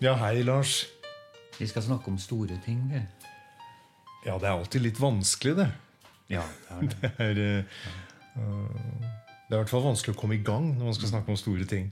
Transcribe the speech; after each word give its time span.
Ja, 0.00 0.12
hei, 0.20 0.42
Lars. 0.44 0.84
Vi 1.58 1.66
skal 1.66 1.82
snakke 1.82 2.10
om 2.12 2.18
store 2.20 2.58
ting. 2.64 2.82
vi. 2.92 3.00
Ja, 4.26 4.36
det 4.38 4.44
er 4.48 4.52
alltid 4.52 4.82
litt 4.84 4.98
vanskelig, 5.00 5.54
det. 5.56 5.68
Ja, 6.28 6.42
det 6.82 7.12
er 7.18 7.34
det. 7.38 7.50
Det 8.36 8.42
er, 8.42 8.44
uh, 8.44 9.04
det 9.48 9.54
er 9.54 9.56
i 9.56 9.60
hvert 9.62 9.70
fall 9.72 9.84
vanskelig 9.86 10.12
å 10.12 10.18
komme 10.20 10.36
i 10.36 10.42
gang 10.44 10.66
når 10.76 10.90
man 10.90 10.96
skal 10.98 11.08
snakke 11.08 11.30
om 11.32 11.38
store 11.40 11.64
ting. 11.70 11.86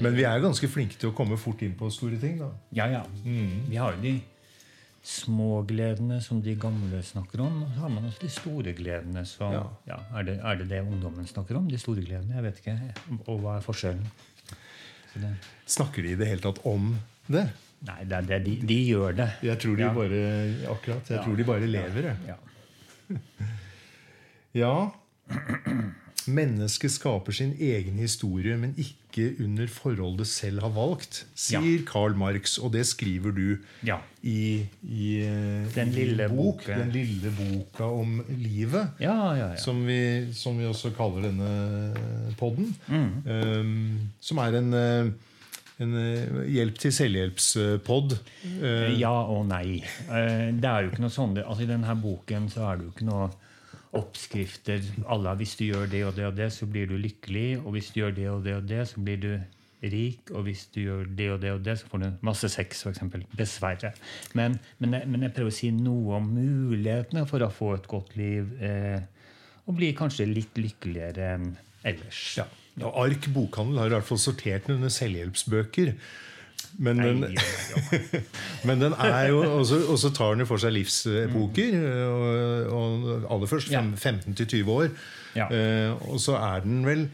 Men 0.00 0.14
vi 0.16 0.24
er 0.24 0.40
ganske 0.40 0.68
flinke 0.72 0.96
til 0.96 1.10
å 1.10 1.16
komme 1.18 1.36
fort 1.36 1.60
inn 1.66 1.74
på 1.76 1.90
store 1.92 2.16
ting. 2.22 2.38
da. 2.40 2.48
Ja, 2.72 2.86
ja. 2.88 3.02
Vi 3.26 3.76
har 3.76 3.98
jo 3.98 4.00
de 4.06 4.14
små 5.04 5.58
gledene 5.68 6.22
som 6.24 6.40
de 6.40 6.54
gamle 6.56 7.02
snakker 7.04 7.42
om. 7.44 7.58
Og 7.66 7.74
så 7.74 7.82
har 7.84 7.92
man 7.92 8.06
også 8.08 8.22
de 8.24 8.30
store 8.32 8.72
gledene 8.78 9.26
som 9.28 9.52
Ja. 9.52 9.64
ja. 9.90 9.98
er, 10.16 10.22
det, 10.30 10.38
er 10.40 10.62
det 10.62 10.68
det 10.70 10.80
ungdommen 10.86 11.28
snakker 11.28 11.58
om? 11.60 11.68
De 11.68 11.76
store 11.82 12.00
gledene? 12.06 12.38
Jeg 12.38 12.46
vet 12.46 12.62
ikke. 12.64 12.78
Og 13.26 13.42
hva 13.44 13.58
er 13.58 13.66
forskjellen? 13.66 14.08
Det, 15.14 15.30
Snakker 15.66 16.02
de 16.02 16.10
i 16.12 16.14
det 16.20 16.26
hele 16.26 16.40
tatt 16.44 16.58
om 16.66 16.98
det? 17.26 17.46
nei, 17.84 18.04
det 18.08 18.20
det. 18.26 18.38
De, 18.44 18.54
de 18.66 18.78
gjør 18.88 19.14
det. 19.16 19.28
Jeg 19.42 19.58
tror 19.60 19.76
de 19.76 19.82
Ja. 19.82 19.92
bare 19.94 20.20
akkurat, 20.72 21.08
jeg 21.10 21.16
Ja. 21.18 21.22
tror 21.24 21.36
de 21.36 21.44
bare 21.44 21.66
lever. 21.66 22.02
jeg. 22.02 22.16
Ja. 22.26 22.36
Ja. 24.54 24.90
Mennesket 26.28 26.90
skaper 26.94 27.32
sin 27.36 27.52
egen 27.60 27.98
historie, 28.00 28.56
men 28.56 28.72
ikke 28.80 29.26
under 29.44 29.68
forhold 29.70 30.16
det 30.18 30.26
selv 30.26 30.62
har 30.64 30.72
valgt, 30.74 31.20
sier 31.38 31.84
Karl 31.86 32.16
Marx. 32.18 32.56
Og 32.58 32.72
det 32.74 32.86
skriver 32.88 33.34
du 33.36 33.58
Ja. 33.86 33.98
i, 34.22 34.64
i 34.88 35.10
den, 35.20 35.68
Den 35.74 35.92
lille 35.92 36.28
bok, 36.32 36.64
boka. 36.64 36.78
Den 36.80 36.90
lille 36.94 37.30
boka 37.38 37.84
om 37.84 38.24
livet. 38.30 38.88
Ja, 39.00 39.34
ja, 39.36 39.50
ja. 39.52 39.60
Som 39.60 39.84
vi, 39.86 40.32
som 40.32 40.58
vi 40.58 40.64
også 40.66 40.90
kaller 40.96 41.28
denne 41.28 42.32
podden. 42.40 42.74
Mm. 42.88 43.12
Um, 43.28 44.00
som 44.20 44.38
er 44.42 44.58
en, 44.58 44.72
eh, 44.74 45.12
en 45.84 45.94
eh, 46.00 46.42
hjelp 46.56 46.78
til 46.78 46.92
selvhjelpspod. 46.92 48.18
Uh, 48.62 48.90
Ja 48.98 49.14
og 49.28 49.46
nei. 49.50 49.82
Uh, 50.08 50.50
Det 50.58 50.64
er 50.70 50.82
jo 50.84 50.90
ikke 50.92 51.04
noe 51.06 51.14
sånn, 51.14 51.38
altså 51.44 51.62
I 51.66 51.70
denne 51.70 51.96
boken 52.02 52.48
så 52.50 52.66
er 52.72 52.78
det 52.80 52.88
jo 52.88 52.94
ikke 52.96 53.08
noe 53.12 53.30
oppskrifter. 53.94 54.82
Alle, 55.10 55.34
hvis 55.40 55.56
du 55.58 55.66
gjør 55.66 55.90
det 55.90 56.04
og 56.06 56.16
det 56.16 56.26
og 56.28 56.38
det, 56.38 56.50
så 56.52 56.66
blir 56.70 56.88
du 56.90 56.96
lykkelig. 57.00 57.60
Og 57.62 57.76
hvis 57.76 57.92
du 57.94 58.00
gjør 58.02 58.16
det 58.16 58.30
og 58.30 58.44
det 58.44 58.56
og 58.56 58.68
det, 58.68 58.82
så 58.90 59.04
blir 59.04 59.20
du 59.22 59.30
rik. 59.94 60.32
Og 60.32 60.46
hvis 60.48 60.66
du 60.74 60.80
gjør 60.82 61.06
det 61.18 61.30
og 61.32 61.40
det 61.42 61.52
og 61.52 61.64
det, 61.64 61.78
så 61.80 61.90
får 61.90 62.02
du 62.02 62.26
masse 62.26 62.50
sex, 62.52 62.84
f.eks. 62.86 63.02
Dessverre. 63.38 63.92
Men, 64.34 64.58
men, 64.78 64.98
jeg, 64.98 65.10
men 65.10 65.26
jeg 65.26 65.34
prøver 65.36 65.54
å 65.54 65.58
si 65.58 65.70
noe 65.76 66.18
om 66.18 66.28
mulighetene 66.36 67.26
for 67.30 67.44
å 67.44 67.52
få 67.52 67.74
et 67.78 67.88
godt 67.90 68.16
liv. 68.20 68.52
Eh, 68.62 69.00
og 69.64 69.78
bli 69.78 69.94
kanskje 69.96 70.28
litt 70.28 70.58
lykkeligere 70.60 71.32
enn 71.36 71.50
ellers. 71.84 72.26
ja. 72.40 72.48
Ark 72.82 73.28
bokhandel 73.30 73.78
har 73.78 73.92
i 73.92 73.94
hvert 73.94 74.06
fall 74.08 74.18
sortert 74.18 74.66
under 74.72 74.90
selvhjelpsbøker. 74.90 75.92
Men 76.78 77.00
den, 77.02 77.24
men 78.68 78.80
den 78.82 78.94
er 78.98 79.28
jo 79.30 79.42
Og 79.60 79.98
så 80.00 80.10
tar 80.14 80.34
den 80.34 80.44
jo 80.44 80.48
for 80.50 80.62
seg 80.62 80.74
livsepoker. 80.74 81.76
Og, 82.08 82.72
og 82.74 83.28
aller 83.36 83.50
først 83.50 83.72
Ja. 83.74 83.82
15-20 83.82 84.72
år. 84.74 84.88
Ja. 85.34 85.48
Uh, 85.50 86.12
og 86.14 86.20
så 86.22 86.36
er 86.38 86.62
den 86.62 86.84
vel 86.86 87.08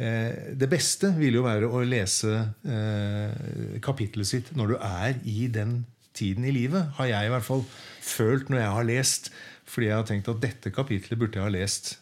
uh, 0.00 0.30
Det 0.58 0.68
beste 0.70 1.12
vil 1.18 1.38
jo 1.38 1.44
være 1.46 1.70
å 1.70 1.84
lese 1.86 2.34
uh, 2.66 3.78
kapittelet 3.84 4.26
sitt 4.26 4.52
når 4.58 4.74
du 4.74 4.76
er 4.80 5.20
i 5.24 5.46
den 5.52 5.84
tiden 6.16 6.44
i 6.44 6.54
livet. 6.54 6.90
Har 6.98 7.10
jeg 7.10 7.30
i 7.30 7.32
hvert 7.32 7.46
fall 7.46 7.64
følt 8.02 8.50
når 8.50 8.64
jeg 8.64 8.76
har 8.78 8.88
lest. 8.90 9.32
Fordi 9.70 9.86
jeg 9.86 10.00
har 10.00 10.06
tenkt 10.08 10.30
at 10.32 10.40
dette 10.42 10.72
kapittelet 10.74 11.18
burde 11.20 11.38
jeg 11.38 11.46
ha 11.46 11.52
lest 11.54 11.94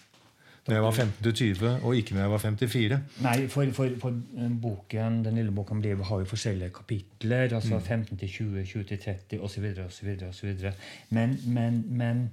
når 0.68 0.74
jeg 0.76 0.82
var 0.84 0.92
15-20, 0.92 1.84
og 1.84 1.96
ikke 1.96 2.14
når 2.14 2.20
jeg 2.20 2.30
var 2.30 2.38
54. 2.42 2.98
Nei, 3.24 3.36
for, 3.48 3.70
for, 3.72 3.88
for 4.02 4.14
boken, 4.62 5.22
Den 5.24 5.34
lille 5.40 5.64
om 5.70 5.80
livet 5.80 6.04
har 6.06 6.18
jo 6.20 6.24
forskjellige 6.28 6.70
kapitler. 6.76 7.54
altså 7.54 7.78
15 7.80 8.18
til 8.18 8.28
20, 8.28 8.64
20 8.64 8.84
til 8.84 8.98
30 8.98 9.40
osv. 9.42 9.64
osv. 10.28 10.54
Men, 11.10 11.38
men, 11.46 11.84
men 11.88 12.30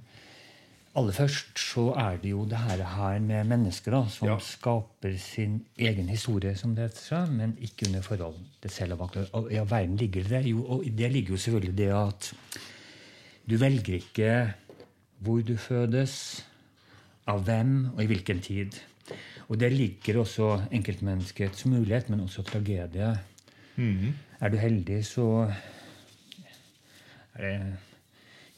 aller 0.96 1.12
først 1.12 1.58
så 1.60 1.90
er 2.00 2.16
det 2.22 2.30
jo 2.30 2.44
det 2.48 2.56
her, 2.58 2.82
her 2.84 3.18
med 3.20 3.44
mennesker 3.44 3.90
da, 3.92 4.04
som 4.08 4.28
Ja. 4.28 4.36
skaper 4.40 5.16
sin 5.18 5.62
egen 5.78 6.08
historie, 6.08 6.54
som 6.56 6.74
det 6.76 6.86
heter, 6.90 7.02
seg, 7.08 7.32
men 7.32 7.56
ikke 7.60 7.86
under 7.88 8.00
forhold 8.02 8.34
det 8.62 8.70
selv 8.72 8.92
har 8.96 8.96
valgt. 8.96 9.30
All 9.34 9.70
verden 9.70 9.96
ligger 9.96 10.22
det 10.28 10.44
jo, 10.50 10.64
og 10.64 10.84
det 10.98 11.12
ligger 11.12 11.30
jo 11.34 11.36
selvfølgelig 11.36 11.78
det 11.78 11.90
at 11.92 12.32
du 13.50 13.56
velger 13.56 13.94
ikke 13.94 14.52
hvor 15.18 15.40
du 15.40 15.56
fødes, 15.56 16.44
av 17.28 17.44
hvem 17.46 17.72
og 17.94 18.02
i 18.02 18.06
hvilken 18.10 18.40
tid. 18.44 18.76
Og 19.48 19.58
der 19.60 19.70
ligger 19.70 20.20
også 20.22 20.48
enkeltmenneskets 20.74 21.66
mulighet, 21.70 22.08
men 22.10 22.20
også 22.24 22.42
tragedie. 22.46 23.12
Er 24.40 24.48
du 24.52 24.56
heldig, 24.58 25.00
så 25.06 25.26
er 27.36 27.42
det 27.44 27.76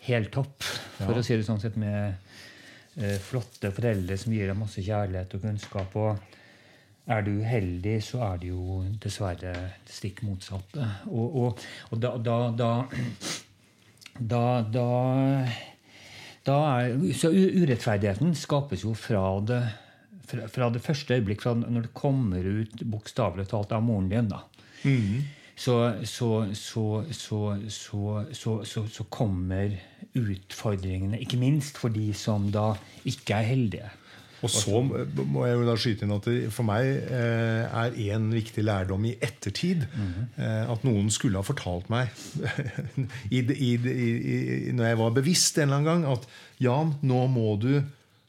helt 0.08 0.30
topp, 0.32 0.62
for 0.98 1.12
Ja. 1.12 1.18
å 1.20 1.24
si 1.24 1.36
det 1.36 1.44
sånn 1.46 1.60
sett, 1.60 1.76
med 1.76 2.14
eh, 2.96 3.18
flotte 3.18 3.70
foreldre 3.74 4.16
som 4.18 4.32
gir 4.32 4.46
deg 4.48 4.56
masse 4.58 4.82
kjærlighet 4.82 5.34
og 5.34 5.42
kunnskap. 5.42 5.96
og 5.96 6.18
er 7.08 7.22
du 7.22 7.30
uheldig, 7.40 8.02
så 8.04 8.20
er 8.34 8.38
det 8.38 8.48
jo 8.50 8.84
dessverre 9.00 9.52
det 9.86 9.92
stikk 9.94 10.22
motsatte. 10.22 10.84
Og, 11.08 11.36
og, 11.36 11.60
og 11.90 12.00
da, 12.00 12.10
da, 12.18 12.50
da 12.50 12.88
da 14.74 14.78
er, 16.46 16.94
så 17.18 17.30
urettferdigheten 17.32 18.34
skapes 18.38 18.84
jo 18.84 18.94
fra 18.96 19.22
det, 19.44 19.62
fra, 20.28 20.46
fra 20.52 20.70
det 20.70 20.82
første 20.84 21.18
øyeblikk, 21.18 21.42
fra 21.42 21.56
når 21.58 21.88
det 21.88 21.96
kommer 21.96 22.44
ut 22.44 22.84
bokstavelig 22.84 23.48
talt 23.50 23.74
av 23.74 23.82
moren 23.84 24.08
din. 24.12 24.30
da. 24.30 24.44
Så, 25.58 25.74
så, 26.06 26.54
så, 26.54 27.04
så, 27.10 27.40
så, 27.68 28.02
så, 28.32 28.52
så, 28.64 28.84
så 28.86 29.04
kommer 29.10 29.74
utfordringene, 30.14 31.18
ikke 31.18 31.40
minst 31.40 31.80
for 31.82 31.90
de 31.90 32.12
som 32.14 32.46
da 32.54 32.70
ikke 33.08 33.40
er 33.40 33.48
heldige. 33.48 33.90
Og 34.44 34.52
så 34.52 34.80
må 34.82 35.46
jeg 35.48 35.56
jo 35.58 35.66
da 35.66 35.74
skyte 35.80 36.06
inn 36.06 36.14
at 36.14 36.28
det 36.28 36.36
for 36.54 36.68
meg 36.68 36.86
eh, 36.86 37.64
er 37.66 37.96
en 38.14 38.28
viktig 38.30 38.62
lærdom 38.62 39.08
i 39.08 39.16
ettertid 39.24 39.82
eh, 39.88 40.62
at 40.62 40.86
noen 40.86 41.10
skulle 41.14 41.40
ha 41.40 41.46
fortalt 41.46 41.90
meg 41.90 42.12
i, 43.34 43.42
i, 43.42 43.72
i, 43.74 44.08
i, 44.14 44.38
når 44.76 44.92
jeg 44.92 45.00
var 45.02 45.16
bevisst 45.18 45.58
en 45.58 45.68
eller 45.68 45.80
annen 45.80 45.90
gang, 45.90 46.18
at 46.18 46.28
Jan, 46.62 46.94
nå 47.06 47.26
må 47.32 47.56
du 47.62 47.72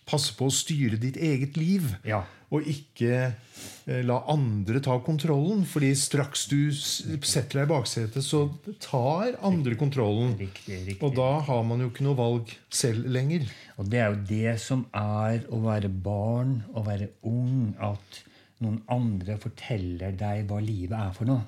passe 0.10 0.34
på 0.38 0.50
å 0.50 0.54
styre 0.54 1.00
ditt 1.02 1.18
eget 1.22 1.58
liv. 1.60 1.94
Ja. 2.08 2.24
Og 2.50 2.66
ikke 2.66 3.14
eh, 3.30 4.02
la 4.06 4.18
andre 4.32 4.82
ta 4.82 4.96
kontrollen. 5.06 5.66
fordi 5.70 5.92
straks 5.98 6.48
du 6.50 6.72
setter 6.74 7.60
deg 7.60 7.68
i 7.68 7.70
baksetet, 7.70 8.26
så 8.26 8.48
tar 8.82 9.38
andre 9.46 9.78
kontrollen. 9.78 10.34
Riktig, 10.40 10.80
riktig. 10.88 11.04
Og 11.06 11.14
da 11.18 11.30
har 11.46 11.62
man 11.68 11.86
jo 11.86 11.92
ikke 11.92 12.08
noe 12.08 12.18
valg 12.18 12.56
selv 12.74 13.06
lenger. 13.06 13.46
Og 13.80 13.88
det 13.88 14.00
er 14.04 14.10
jo 14.12 14.24
det 14.28 14.56
som 14.60 14.82
er 14.96 15.46
å 15.56 15.62
være 15.64 15.90
barn 15.90 16.58
og 16.74 16.88
være 16.90 17.08
ung, 17.30 17.72
at 17.80 18.20
noen 18.60 18.82
andre 18.92 19.38
forteller 19.40 20.18
deg 20.20 20.50
hva 20.50 20.60
livet 20.60 20.98
er 21.00 21.14
for 21.16 21.30
noe. 21.30 21.46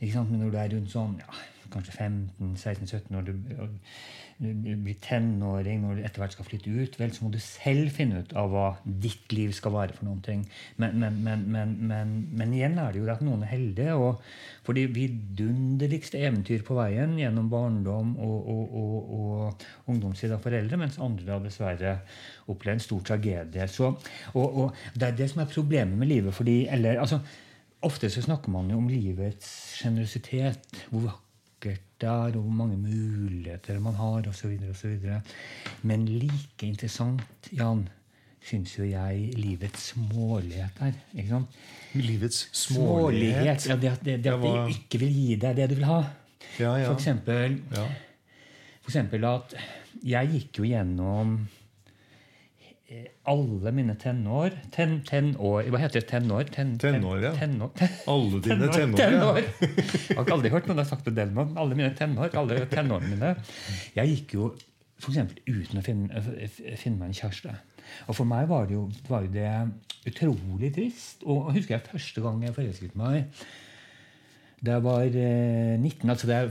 Ikke 0.00 0.14
sant? 0.14 0.32
Men 0.32 0.40
når 0.46 0.54
du 0.54 0.58
er 0.62 0.70
rundt 0.72 0.94
sånn 0.94 1.18
ja, 1.20 1.42
kanskje 1.74 1.92
15-16-17 1.98 3.18
år, 3.20 3.28
du, 3.28 3.68
du 4.38 4.74
blir 4.84 4.94
tenåring, 5.02 5.80
når 5.82 5.98
du 5.98 6.04
etter 6.06 6.22
hvert 6.22 6.34
skal 6.36 6.46
flytte 6.46 6.70
ut, 6.70 6.96
vel, 7.00 7.10
så 7.14 7.24
må 7.24 7.30
du 7.34 7.40
selv 7.42 7.90
finne 7.94 8.20
ut 8.22 8.34
av 8.38 8.52
hva 8.52 8.66
ditt 8.84 9.32
liv 9.34 9.50
skal 9.56 9.74
være 9.74 9.96
for 9.96 10.06
noen 10.06 10.20
ting. 10.22 10.44
Men, 10.78 11.02
men, 11.02 11.42
men, 11.50 12.12
men, 12.30 12.52
igjen 12.54 12.78
er 12.78 12.94
det 12.94 13.02
jo 13.02 13.08
at 13.10 13.24
noen 13.26 13.42
er 13.42 13.50
heldige. 13.50 13.96
og 13.98 14.22
For 14.66 14.78
de 14.78 14.86
vidunderligste 14.94 16.22
eventyr 16.22 16.62
på 16.66 16.78
veien 16.78 17.16
gjennom 17.18 17.50
barndom 17.50 18.14
og, 18.14 18.38
og, 18.54 18.78
og, 18.78 19.10
og 19.18 19.90
ungdomstid 19.90 20.36
av 20.36 20.46
foreldre, 20.46 20.78
mens 20.84 21.00
andre 21.02 21.26
da 21.32 21.40
dessverre 21.42 21.98
opplever 22.46 22.78
en 22.78 22.86
stor 22.86 23.02
tragedie. 23.10 23.68
Så, 23.72 23.90
og 24.38 24.70
Det 24.94 25.10
er 25.10 25.18
det 25.18 25.30
som 25.32 25.42
er 25.42 25.50
problemet 25.50 25.98
med 25.98 26.14
livet. 26.14 26.34
fordi, 26.34 26.60
eller, 26.70 27.02
altså, 27.02 27.18
Ofte 27.86 28.08
så 28.10 28.22
snakker 28.24 28.50
man 28.50 28.70
jo 28.72 28.80
om 28.80 28.88
livets 28.90 29.50
sjenerøsitet. 29.78 30.64
Hvor 30.90 31.12
vakkert 31.58 31.80
det 32.00 32.08
er, 32.08 32.36
og 32.36 32.42
hvor 32.44 32.50
mange 32.54 32.76
muligheter 32.76 33.78
man 33.80 33.94
har, 33.94 34.22
osv. 34.28 34.58
Men 35.82 36.04
like 36.06 36.62
interessant, 36.66 37.22
Jan, 37.52 37.88
syns 38.42 38.76
jo 38.78 38.84
jeg 38.84 39.32
livets 39.36 39.92
smålighet 39.94 40.70
er. 40.80 40.92
ikke 41.14 41.28
sant? 41.28 41.48
Livets 41.94 42.48
Smålighet. 42.52 43.60
smålighet. 43.60 43.66
Ja, 43.68 43.76
det, 43.76 44.04
det, 44.04 44.24
det 44.24 44.32
at 44.32 44.38
hva- 44.40 44.68
de 44.68 44.76
ikke 44.76 44.98
vil 45.02 45.12
gi 45.12 45.36
deg 45.36 45.56
det 45.56 45.68
du 45.70 45.74
vil 45.74 45.84
ha. 45.88 46.02
Ja, 46.60 46.76
ja. 46.76 46.86
For 46.86 46.94
eksempel, 46.94 47.58
Ja. 47.74 47.86
for 48.82 48.90
eksempel 48.90 49.24
at 49.24 49.54
jeg 50.04 50.28
gikk 50.32 50.58
jo 50.58 50.64
gjennom 50.64 51.48
alle 53.28 53.72
mine 53.76 53.94
tenår 54.00 54.54
ten, 54.72 55.02
tenår, 55.04 55.66
Hva 55.68 55.80
heter 55.82 56.00
det? 56.00 56.06
Tenår? 56.08 56.46
Ten, 56.48 56.70
ten- 56.80 56.94
Tenår, 57.02 57.18
ja. 57.22 57.32
Tenår, 57.36 57.70
Alle 58.08 58.40
dine 58.40 58.68
tenår. 58.72 58.96
tenår. 58.96 59.40
ja. 59.42 59.68
Jeg 60.08 60.16
har 60.16 60.32
aldri 60.32 60.52
hørt 60.54 60.70
noen 60.70 60.80
har 60.80 60.88
sagt 60.88 61.04
det 61.12 61.26
med 61.36 61.52
alle 61.60 61.76
mine 61.76 61.90
tenår. 61.98 62.32
alle 62.34 62.62
tenårene 62.72 63.10
mine. 63.12 63.34
Jeg 63.98 64.08
gikk 64.14 64.34
jo 64.38 64.48
eksempel 64.98 65.36
uten 65.46 65.78
å 65.78 65.84
finne, 65.84 66.22
finne 66.80 66.96
meg 66.98 67.10
en 67.12 67.18
kjæreste. 67.20 67.52
Og 68.08 68.16
for 68.16 68.24
meg 68.28 68.48
var 68.48 68.66
det 68.66 68.74
jo, 68.78 68.86
var 69.08 69.22
jo 69.26 69.30
det 69.36 69.52
utrolig 70.08 70.72
trist. 70.74 71.22
Og 71.28 71.50
jeg 71.52 71.60
husker 71.60 71.76
jeg 71.76 71.86
første 71.92 72.24
gang 72.24 72.42
jeg 72.44 72.56
forelsket 72.56 72.96
meg 72.96 73.44
Det 74.64 74.80
var 74.82 75.04
eh, 75.06 75.76
19 75.78 76.10
altså 76.10 76.26
det 76.26 76.40
jeg 76.40 76.50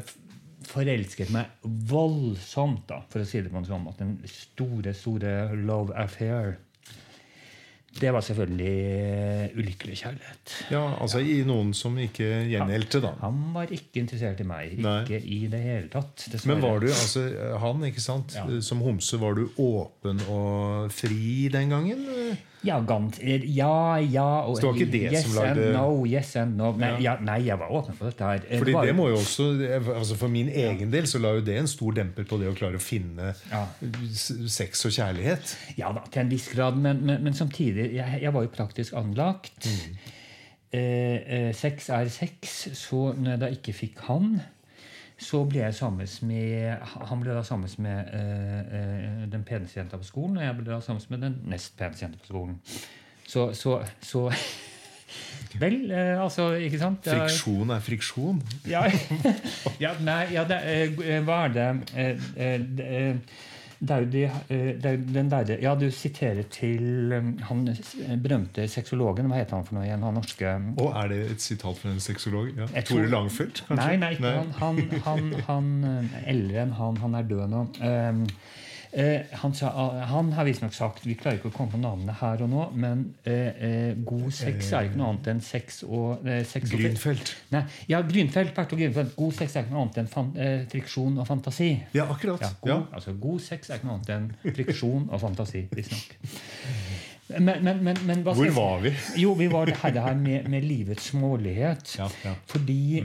forelsket 0.67 1.31
meg 1.33 1.67
voldsomt, 1.89 2.85
da, 2.89 3.01
for 3.11 3.23
å 3.23 3.27
si 3.27 3.41
det 3.43 3.51
på 3.53 3.61
en 3.61 3.67
sånn 3.67 3.85
måte. 3.85 4.05
den 4.05 4.17
store, 4.31 4.93
store 4.97 5.35
love 5.55 5.95
affair 5.95 6.57
det 7.97 8.11
var 8.13 8.21
selvfølgelig 8.21 8.73
eh, 8.85 9.57
ulykkelig 9.57 9.95
kjærlighet. 9.97 10.55
Ja, 10.73 10.81
altså 11.01 11.21
i 11.23 11.39
noen 11.47 11.71
som 11.77 11.95
ikke 12.01 12.27
gjengjeldte, 12.49 13.01
da. 13.01 13.13
Han 13.23 13.39
var 13.55 13.71
ikke 13.73 14.03
interessert 14.03 14.41
i 14.43 14.47
meg. 14.47 14.75
Nei. 14.83 14.99
Ikke 15.05 15.21
i 15.23 15.39
det 15.49 15.61
hele 15.63 15.89
tatt. 15.93 16.27
dessverre. 16.27 16.53
Men 16.53 16.65
var 16.65 16.83
du, 16.83 16.91
altså 16.91 17.25
han, 17.63 17.87
ikke 17.89 18.03
sant? 18.03 18.37
Ja. 18.37 18.45
Som 18.65 18.83
homse, 18.85 19.17
var 19.21 19.39
du 19.39 19.47
åpen 19.63 20.21
og 20.29 20.93
fri 20.93 21.47
den 21.53 21.73
gangen? 21.73 22.05
Ja, 22.65 22.79
gans, 22.81 23.19
eh, 23.21 23.43
ja, 23.55 23.97
ja 24.01 24.23
og 24.41 24.57
Så 24.57 24.61
det 24.61 24.67
var 24.67 24.79
ikke 24.81 24.91
det 24.91 25.01
yes 25.13 25.23
som 25.27 25.35
lagde- 25.37 25.67
and 25.67 25.75
no, 25.77 26.05
yes 26.09 26.35
and 26.35 26.57
no. 26.57 26.71
Nei, 26.81 26.89
ja, 27.03 27.13
nei 27.21 27.37
jeg 27.45 27.59
var 27.59 27.69
åpen 27.69 27.93
for 27.95 28.09
dette 28.09 28.23
her. 28.25 28.39
Fordi 28.39 28.57
Fordi 28.59 28.73
var 28.73 28.85
det 28.89 28.95
må 28.97 29.05
jo 29.11 29.15
også, 29.19 29.45
altså 29.95 30.17
For 30.17 30.27
min 30.27 30.49
egen 30.49 30.91
del 30.91 31.05
så 31.07 31.21
la 31.21 31.35
jo 31.37 31.41
det 31.45 31.57
en 31.61 31.67
stor 31.69 31.91
demper 31.93 32.25
på 32.25 32.39
det 32.41 32.49
å 32.49 32.55
klare 32.57 32.75
å 32.79 32.83
finne 32.83 33.33
Ja. 33.51 33.65
sex 34.47 34.85
og 34.89 34.91
kjærlighet. 34.97 35.55
Ja 35.77 35.91
da, 35.93 36.01
til 36.11 36.21
en 36.25 36.29
viss 36.33 36.49
grad, 36.53 36.75
men, 36.77 37.05
men, 37.05 37.23
men 37.23 37.33
samtidig 37.37 37.93
Jeg, 37.93 38.19
jeg 38.21 38.33
var 38.33 38.41
jo 38.47 38.49
praktisk 38.57 38.93
anlagt. 38.97 39.67
Eh, 40.73 40.79
eh, 40.79 41.53
sex 41.55 41.89
er 41.89 42.09
sex, 42.11 42.67
så 42.75 43.13
når 43.15 43.29
jeg 43.31 43.39
da 43.39 43.47
ikke 43.55 43.73
fikk 43.73 44.01
han, 44.09 44.41
så 45.17 45.41
ble 45.49 45.63
jeg 45.63 45.73
sammen 45.73 46.07
med 46.29 46.77
Han 47.09 47.21
ble 47.23 47.33
da 47.33 47.41
sammen 47.45 47.69
med 47.81 48.13
eh, 48.13 48.59
eh, 48.77 49.25
den 49.31 49.43
peneste 49.43 49.79
jenta 49.79 49.97
på 49.97 50.05
skolen, 50.05 50.37
og 50.37 50.45
jeg 50.45 50.57
ble 50.59 50.69
da 50.69 50.79
sammen 50.85 51.03
med 51.09 51.25
den 51.25 51.37
nest 51.49 51.77
peneste 51.77 52.05
jenta 52.05 52.21
på 52.21 52.29
skolen. 52.29 52.59
Så, 53.27 53.49
så, 53.57 53.79
så 54.01 54.27
Vel, 55.61 55.91
eh, 55.91 56.21
altså, 56.21 56.51
ikke 56.61 56.79
sant? 56.79 57.07
Friksjon 57.07 57.73
er 57.73 57.83
friksjon. 57.83 58.41
ja, 58.69 58.83
ja, 59.83 59.93
nei, 60.03 60.23
ja, 60.35 60.43
det, 60.47 60.59
eh, 60.67 61.21
hva 61.25 61.45
er 61.47 61.55
det 61.55 61.67
eh, 61.95 62.25
eh, 62.45 63.21
det, 63.79 63.93
er 63.93 64.03
jo 64.03 64.09
de, 64.09 64.23
eh, 64.49 64.99
den 65.13 65.29
derre 65.29 65.57
Ja, 65.61 65.75
du 65.77 65.85
siterer 65.93 66.47
til 66.53 67.13
eh, 67.13 67.27
han 67.49 67.63
eh, 67.69 68.15
berømte 68.21 68.67
sexologen. 68.71 69.29
Hva 69.29 69.41
heter 69.41 69.59
han 69.59 69.67
for 69.67 69.77
noe 69.77 69.85
igjen? 69.85 70.05
Han 70.07 70.17
norske 70.17 70.53
Og 70.81 70.93
er 70.97 71.11
det 71.13 71.19
et 71.35 71.45
sitat 71.45 71.77
fra 71.77 71.93
en 71.93 72.01
sexolog? 72.01 72.49
Ja. 72.57 72.69
Tore 72.87 73.09
Langfeldt, 73.11 73.63
kanskje? 73.67 73.83
Nei, 73.83 73.97
nei, 74.01 74.13
ikke 74.17 74.33
han. 74.33 74.53
Han, 74.61 74.81
han, 75.05 75.27
han 75.49 75.73
eh, 75.91 76.21
eldre 76.33 76.63
enn 76.65 76.77
han. 76.79 77.01
Han 77.05 77.19
er 77.19 77.29
død 77.29 77.45
nå. 77.53 77.65
Um, 77.81 78.23
eh, 78.97 79.29
han, 79.41 79.53
sa, 79.53 79.69
han 80.09 80.31
har 80.33 80.47
visstnok 80.47 80.73
sagt 80.75 81.05
Vi 81.05 81.13
klarer 81.19 81.37
ikke 81.37 81.51
å 81.51 81.55
komme 81.55 81.73
på 81.75 81.79
navnet 81.81 82.17
her 82.21 82.41
og 82.45 82.49
nå, 82.51 82.63
men 82.81 83.03
eh, 83.23 83.61
eh, 83.67 83.91
god 84.07 84.31
sex 84.33 84.71
er 84.73 84.87
ikke 84.89 84.99
noe 84.99 85.11
annet 85.13 85.29
enn 85.33 85.41
sex 85.45 85.83
og 85.87 86.25
eh, 86.27 86.41
sex 86.47 86.73
og- 86.73 87.23
Nei, 87.53 87.63
ja, 87.91 88.01
Grünfeld, 88.07 88.53
Bertil 88.57 88.81
Grünfeld. 88.81 89.13
God 89.17 89.37
sex 89.37 89.55
er 89.55 89.65
ikke 89.67 89.75
noe 89.75 89.85
annet 89.85 90.01
enn 90.03 90.09
fan, 90.11 90.31
eh, 90.37 90.65
friksjon 90.71 91.17
og 91.21 91.27
fantasi. 91.29 91.69
Ja, 91.95 92.07
akkurat. 92.11 92.41
Ja, 92.41 92.49
god, 92.61 92.71
Ja. 92.73 92.79
Altså, 92.99 93.13
god 93.27 93.39
sex 93.45 93.69
er 93.69 93.79
ikke 93.79 93.89
noe 93.91 93.99
annet 93.99 94.15
enn 94.17 94.55
friksjon 94.57 95.07
og 95.11 95.21
fantasi. 95.21 95.67
visstnok. 95.71 96.17
Men, 97.39 97.63
men, 97.63 97.83
men, 97.83 98.21
skal 98.23 98.35
Hvor 98.35 98.51
var 98.55 98.79
vi? 98.85 98.91
Jo, 99.21 99.33
vi 99.33 99.47
var 99.51 99.65
det 99.67 99.75
her, 99.81 99.91
det 99.91 100.01
her 100.01 100.15
med, 100.15 100.47
med 100.49 100.63
livets 100.63 101.09
smålighet. 101.11 101.97
Ja, 101.99 102.07
ja. 102.23 102.33
Fordi, 102.47 103.03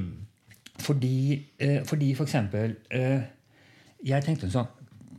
fordi, 0.79 1.43
eh, 1.59 1.81
fordi 1.85 2.15
for 2.15 2.25
eksempel 2.25 2.77
eh, 2.91 3.21
Jeg 4.07 4.25
tenkte 4.25 4.49
sånn 4.51 4.67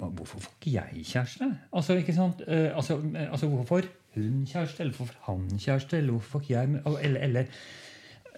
Hvorfor 0.09 0.39
får 0.39 0.57
ikke 0.59 0.73
jeg 0.73 1.05
kjæreste? 1.05 1.50
Altså, 1.73 1.94
ikke 1.94 2.13
sant? 2.13 2.41
Eh, 2.47 2.75
altså, 2.75 2.97
eh, 3.15 3.31
altså, 3.31 3.47
hvorfor 3.47 3.81
hun 4.15 4.44
kjæreste, 4.45 4.83
eller 4.83 4.94
hvorfor 4.94 5.15
han 5.31 5.59
kjæreste? 5.59 5.97
Eller 5.97 6.11
hvorfor 6.11 6.29
får 6.29 6.41
ikke 6.41 6.53
jeg 6.53 6.81
Eller, 7.03 7.19
eller 7.19 7.44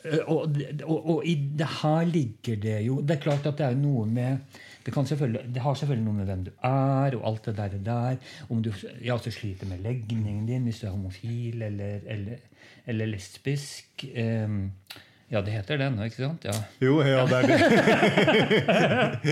Eh, 0.05 0.21
og, 0.27 0.55
og, 0.83 1.09
og 1.09 1.25
i 1.25 1.35
det 1.57 1.67
her 1.81 2.05
ligger 2.09 2.59
det 2.61 2.77
jo 2.85 2.99
Det 3.01 3.15
er 3.15 3.23
klart 3.23 3.47
at 3.49 3.57
det 3.57 3.67
er 3.67 3.77
noe 3.79 4.05
med 4.05 4.61
det, 4.85 4.93
det 4.93 5.61
har 5.63 5.73
selvfølgelig 5.73 6.05
noe 6.05 6.17
med 6.19 6.27
hvem 6.29 6.41
du 6.45 6.51
er, 6.61 7.15
og 7.17 7.23
alt 7.25 7.47
det 7.47 7.55
der. 7.57 7.77
der 7.81 8.17
om 8.53 8.59
du 8.61 8.69
ja, 9.01 9.15
altså 9.15 9.31
sliter 9.33 9.65
med 9.65 9.81
legningen 9.81 10.45
din, 10.45 10.67
hvis 10.67 10.79
du 10.79 10.85
er 10.85 10.91
homofil 10.91 11.63
eller, 11.65 12.03
eller, 12.05 12.43
eller 12.85 13.09
lesbisk. 13.09 14.05
Ehm, 14.13 14.67
ja, 15.33 15.41
det 15.41 15.55
heter 15.55 15.79
det 15.81 15.87
nå, 15.89 16.05
ikke 16.05 16.21
sant? 16.21 16.43
Ja. 16.45 16.53
Jo, 16.83 16.99
ja, 17.01 17.23
det 17.25 17.37
er 17.39 17.47
det. 17.49 17.57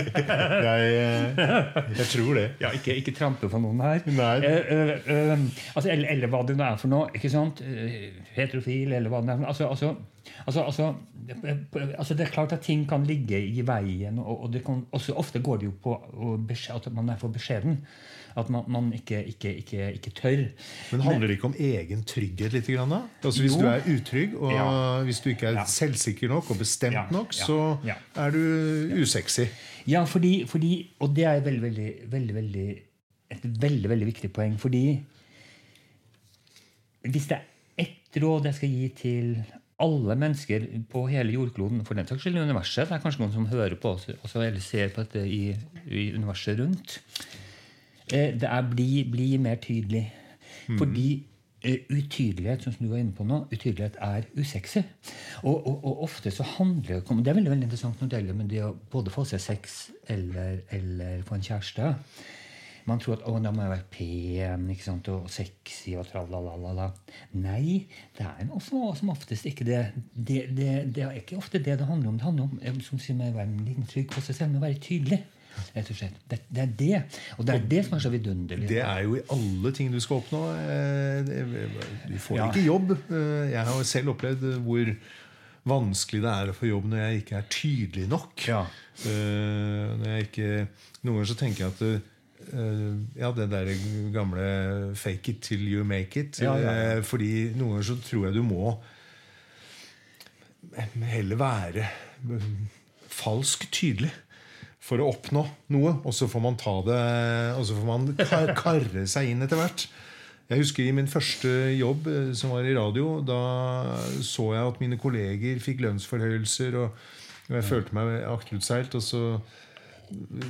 jeg, 0.66 0.88
eh, 0.98 1.76
jeg 2.00 2.06
tror 2.10 2.32
det. 2.34 2.46
Ja, 2.64 2.72
ikke, 2.74 2.96
ikke 2.98 3.14
trampe 3.14 3.46
på 3.52 3.60
noen 3.62 3.78
her. 3.84 4.02
Eh, 4.02 4.50
eh, 4.74 4.90
eh, 5.14 5.44
altså, 5.76 5.92
eller, 5.92 6.08
eller 6.16 6.32
hva 6.32 6.40
det 6.48 6.56
nå 6.58 6.66
er 6.66 6.80
for 6.82 6.90
noe. 6.90 7.12
ikke 7.14 7.30
sant? 7.30 7.62
Eh, 7.62 8.10
Heterofil, 8.34 8.90
eller 8.90 9.12
hva 9.12 9.22
det 9.22 9.36
er. 9.36 9.46
Altså, 9.52 9.68
altså, 9.70 9.92
altså, 10.46 10.62
altså, 10.62 10.94
altså 11.98 12.14
Det 12.14 12.20
er 12.26 12.30
klart 12.32 12.52
at 12.52 12.60
ting 12.60 12.88
kan 12.88 13.04
ligge 13.06 13.38
i 13.46 13.60
veien, 13.66 14.18
og, 14.18 14.42
og 14.44 14.52
det 14.52 14.64
kan, 14.64 14.86
også 14.92 15.12
ofte 15.16 15.38
går 15.40 15.56
det 15.56 15.66
jo 15.66 15.72
på 15.82 15.94
at 16.74 16.92
man 16.92 17.08
er 17.08 17.16
for 17.16 17.28
beskjeden. 17.28 17.78
At 18.36 18.48
man, 18.50 18.64
man 18.68 18.92
ikke, 18.92 19.24
ikke, 19.24 19.54
ikke, 19.56 19.92
ikke 19.92 20.10
tør. 20.10 20.40
Men 20.92 21.00
handler 21.00 21.26
det 21.28 21.36
ikke 21.36 21.44
om 21.46 21.54
egen 21.58 22.02
trygghet 22.02 22.52
litt? 22.52 22.66
Grann? 22.66 22.92
Altså 23.22 23.40
Hvis 23.44 23.52
Jo. 23.54 23.60
du 23.60 23.66
er 23.66 23.80
utrygg, 23.96 24.34
og 24.34 24.52
Ja. 24.52 25.02
hvis 25.04 25.20
du 25.20 25.28
ikke 25.30 25.46
er 25.46 25.52
Ja. 25.60 25.64
selvsikker 25.64 26.28
nok 26.28 26.50
og 26.50 26.58
bestemt 26.58 26.94
Ja, 26.94 27.04
nok, 27.12 27.32
så 27.32 27.76
er 28.16 28.30
du 28.30 29.00
usexy. 29.02 29.46
Ja, 29.86 30.02
fordi, 30.04 30.46
fordi 30.46 30.90
Og 31.00 31.14
det 31.16 31.24
er 31.24 31.40
veldig, 31.40 31.62
veldig, 31.62 31.92
veldig, 32.10 32.34
veldig, 32.34 32.68
et 33.30 33.62
veldig, 33.62 33.88
veldig 33.90 34.06
viktig 34.06 34.32
poeng. 34.32 34.58
Fordi 34.60 35.00
hvis 37.04 37.26
det 37.28 37.36
er 37.38 37.84
ett 37.84 38.22
råd 38.22 38.44
jeg 38.48 38.54
skal 38.54 38.68
gi 38.68 38.88
til 38.88 39.44
alle 39.84 40.16
mennesker 40.18 40.64
på 40.90 41.04
hele 41.12 41.36
jordkloden, 41.36 41.84
for 41.86 41.94
den 41.98 42.08
saks 42.08 42.24
skyld 42.24 42.40
i 42.40 42.44
universet 42.48 42.88
Det 42.88 42.96
er 42.96 43.04
kanskje 43.04 43.22
noen 43.24 43.34
som 43.36 43.46
hører 43.52 43.76
på 43.80 43.94
oss 43.94 44.08
også, 44.16 44.42
eller 44.46 44.64
ser 44.64 44.90
på 44.94 45.04
dette 45.04 45.22
i, 45.28 45.42
i 45.86 46.08
universet 46.16 46.58
rundt. 46.60 46.98
eh, 48.12 48.32
Det 48.40 48.48
er 48.50 48.68
bli, 48.72 49.04
bli 49.10 49.36
mer 49.38 49.56
tydelig. 49.62 50.06
Fordi 50.78 51.08
eh, 51.64 51.82
utydelighet, 51.92 52.62
sånn 52.64 52.76
som 52.76 52.86
du 52.86 52.92
var 52.92 53.02
inne 53.02 53.12
på 53.16 53.24
nå, 53.28 53.42
utydelighet 53.52 53.98
er 54.00 54.24
usexy. 54.40 54.80
Og, 55.42 55.66
og, 55.66 55.84
og 55.84 56.02
ofte 56.06 56.30
så 56.32 56.46
handler 56.56 57.02
det 57.02 57.10
om 57.12 57.20
Det 57.22 57.32
er 57.32 57.36
veldig, 57.40 57.52
veldig 57.52 57.68
interessant 57.68 58.00
når 58.00 58.08
det 58.08 58.20
gjelder 58.22 58.38
med 58.38 58.48
det 58.52 58.62
å 58.64 58.72
både 58.92 59.12
få 59.12 59.26
seg 59.28 59.42
sex 59.44 59.76
eller, 60.08 60.62
eller 60.72 61.22
få 61.28 61.36
en 61.36 61.44
kjæreste. 61.50 61.92
Man 62.86 62.98
tror 63.00 63.14
at 63.16 63.22
å, 63.24 63.38
da 63.40 63.48
må 63.54 63.62
jeg 63.64 63.70
være 63.72 63.86
pen 63.94 64.64
ikke 64.74 64.84
sant, 64.84 65.08
og 65.08 65.30
sexy 65.32 65.94
og 65.96 66.04
tralalala. 66.10 66.90
Nei, 67.32 67.86
det 68.18 68.26
er 68.26 68.50
også, 68.52 68.90
som 68.98 69.08
oftest 69.14 69.46
ikke 69.48 69.64
det. 69.64 69.78
Det, 70.12 70.42
det. 70.52 70.72
det 70.92 71.06
er 71.06 71.16
ikke 71.22 71.38
ofte 71.40 71.58
det 71.64 71.78
det 71.80 71.86
handler 71.88 72.10
om. 72.12 72.18
Det 72.20 72.26
handler 72.28 72.44
om 72.50 72.58
eh, 72.60 72.76
som 72.84 73.00
sier 73.00 73.16
meg, 73.16 73.32
å 73.32 73.38
være 73.40 73.48
en 73.48 73.64
liten 73.70 73.88
trygg 73.88 74.10
på 74.12 74.20
seg 74.26 74.36
selv, 74.36 74.58
å 74.60 74.64
være 74.66 74.76
tydelig. 74.84 75.22
Rett 75.72 75.90
og 75.94 75.96
slett. 75.96 76.16
Det, 76.28 76.40
det 76.50 76.62
er 76.66 76.70
det. 76.82 77.02
Og 77.38 77.44
det 77.46 77.54
er 77.56 77.66
det 77.70 77.82
som 77.86 77.96
er 77.96 78.02
så 78.02 78.10
vidunderlig. 78.12 78.68
Det 78.68 78.80
er 78.84 79.02
jo 79.06 79.16
i 79.16 79.24
alle 79.32 79.70
ting 79.76 79.92
du 79.94 80.00
skal 80.02 80.18
oppnå. 80.20 80.40
Eh, 80.60 81.34
Du 82.10 82.16
får 82.20 82.36
Ja. 82.42 82.48
ikke 82.50 82.64
jobb. 82.68 82.96
Eh, 83.08 83.52
Jeg 83.54 83.64
har 83.70 83.84
selv 83.86 84.12
opplevd 84.16 84.42
hvor 84.66 84.90
vanskelig 85.64 86.20
det 86.20 86.32
er 86.36 86.50
å 86.52 86.56
få 86.58 86.68
jobb 86.68 86.90
når 86.90 86.98
jeg 87.06 87.22
ikke 87.22 87.36
er 87.38 87.46
tydelig 87.48 88.08
nok. 88.12 88.48
Ja. 88.50 88.64
Når 89.06 90.10
jeg 90.10 90.26
ikke, 90.28 90.50
noen 91.06 91.14
ganger 91.16 91.30
så 91.32 91.38
tenker 91.40 91.64
jeg 91.64 91.72
at 91.72 92.10
ja, 93.16 93.30
det 93.32 93.48
der 93.50 93.70
gamle 94.14 94.94
'fake 94.94 95.28
it 95.32 95.40
till 95.42 95.62
you 95.68 95.84
make 95.84 96.20
it'. 96.20 96.42
Ja, 96.42 96.56
ja, 96.56 96.72
ja. 96.72 96.96
eh, 96.98 97.02
Fordi 97.02 97.52
noen 97.56 97.76
ganger 97.78 97.82
så 97.82 97.96
tror 98.02 98.26
jeg 98.26 98.34
du 98.34 98.42
må 98.42 98.76
heller 101.06 101.36
være 101.38 101.84
eh, 101.84 102.48
falsk 103.08 103.68
tydelig 103.74 104.12
for 104.84 105.00
å 105.00 105.10
oppnå 105.14 105.44
noe. 105.72 105.96
Og 106.04 106.12
så 106.14 106.28
får 106.28 106.42
man 106.44 106.56
ta 106.60 106.74
det 106.84 107.02
Og 107.58 107.64
så 107.68 107.76
får 107.78 107.86
man 107.88 108.08
kar 108.18 108.54
karre 108.58 109.06
seg 109.08 109.30
inn 109.32 109.42
etter 109.46 109.56
hvert. 109.60 109.86
Jeg 110.50 110.60
husker 110.60 110.84
i 110.84 110.92
min 110.92 111.08
første 111.08 111.48
jobb, 111.78 112.06
eh, 112.10 112.32
som 112.36 112.52
var 112.52 112.66
i 112.68 112.74
radio, 112.76 113.20
da 113.24 113.96
så 114.20 114.50
jeg 114.52 114.66
at 114.74 114.80
mine 114.82 114.98
kolleger 115.00 115.60
fikk 115.62 115.80
lønnsforhøyelser, 115.80 116.76
og 116.76 116.90
jeg 117.48 117.64
følte 117.64 117.96
meg 117.96 118.24
akterutseilt. 118.28 118.94
Og 118.98 119.02
så 119.02 119.22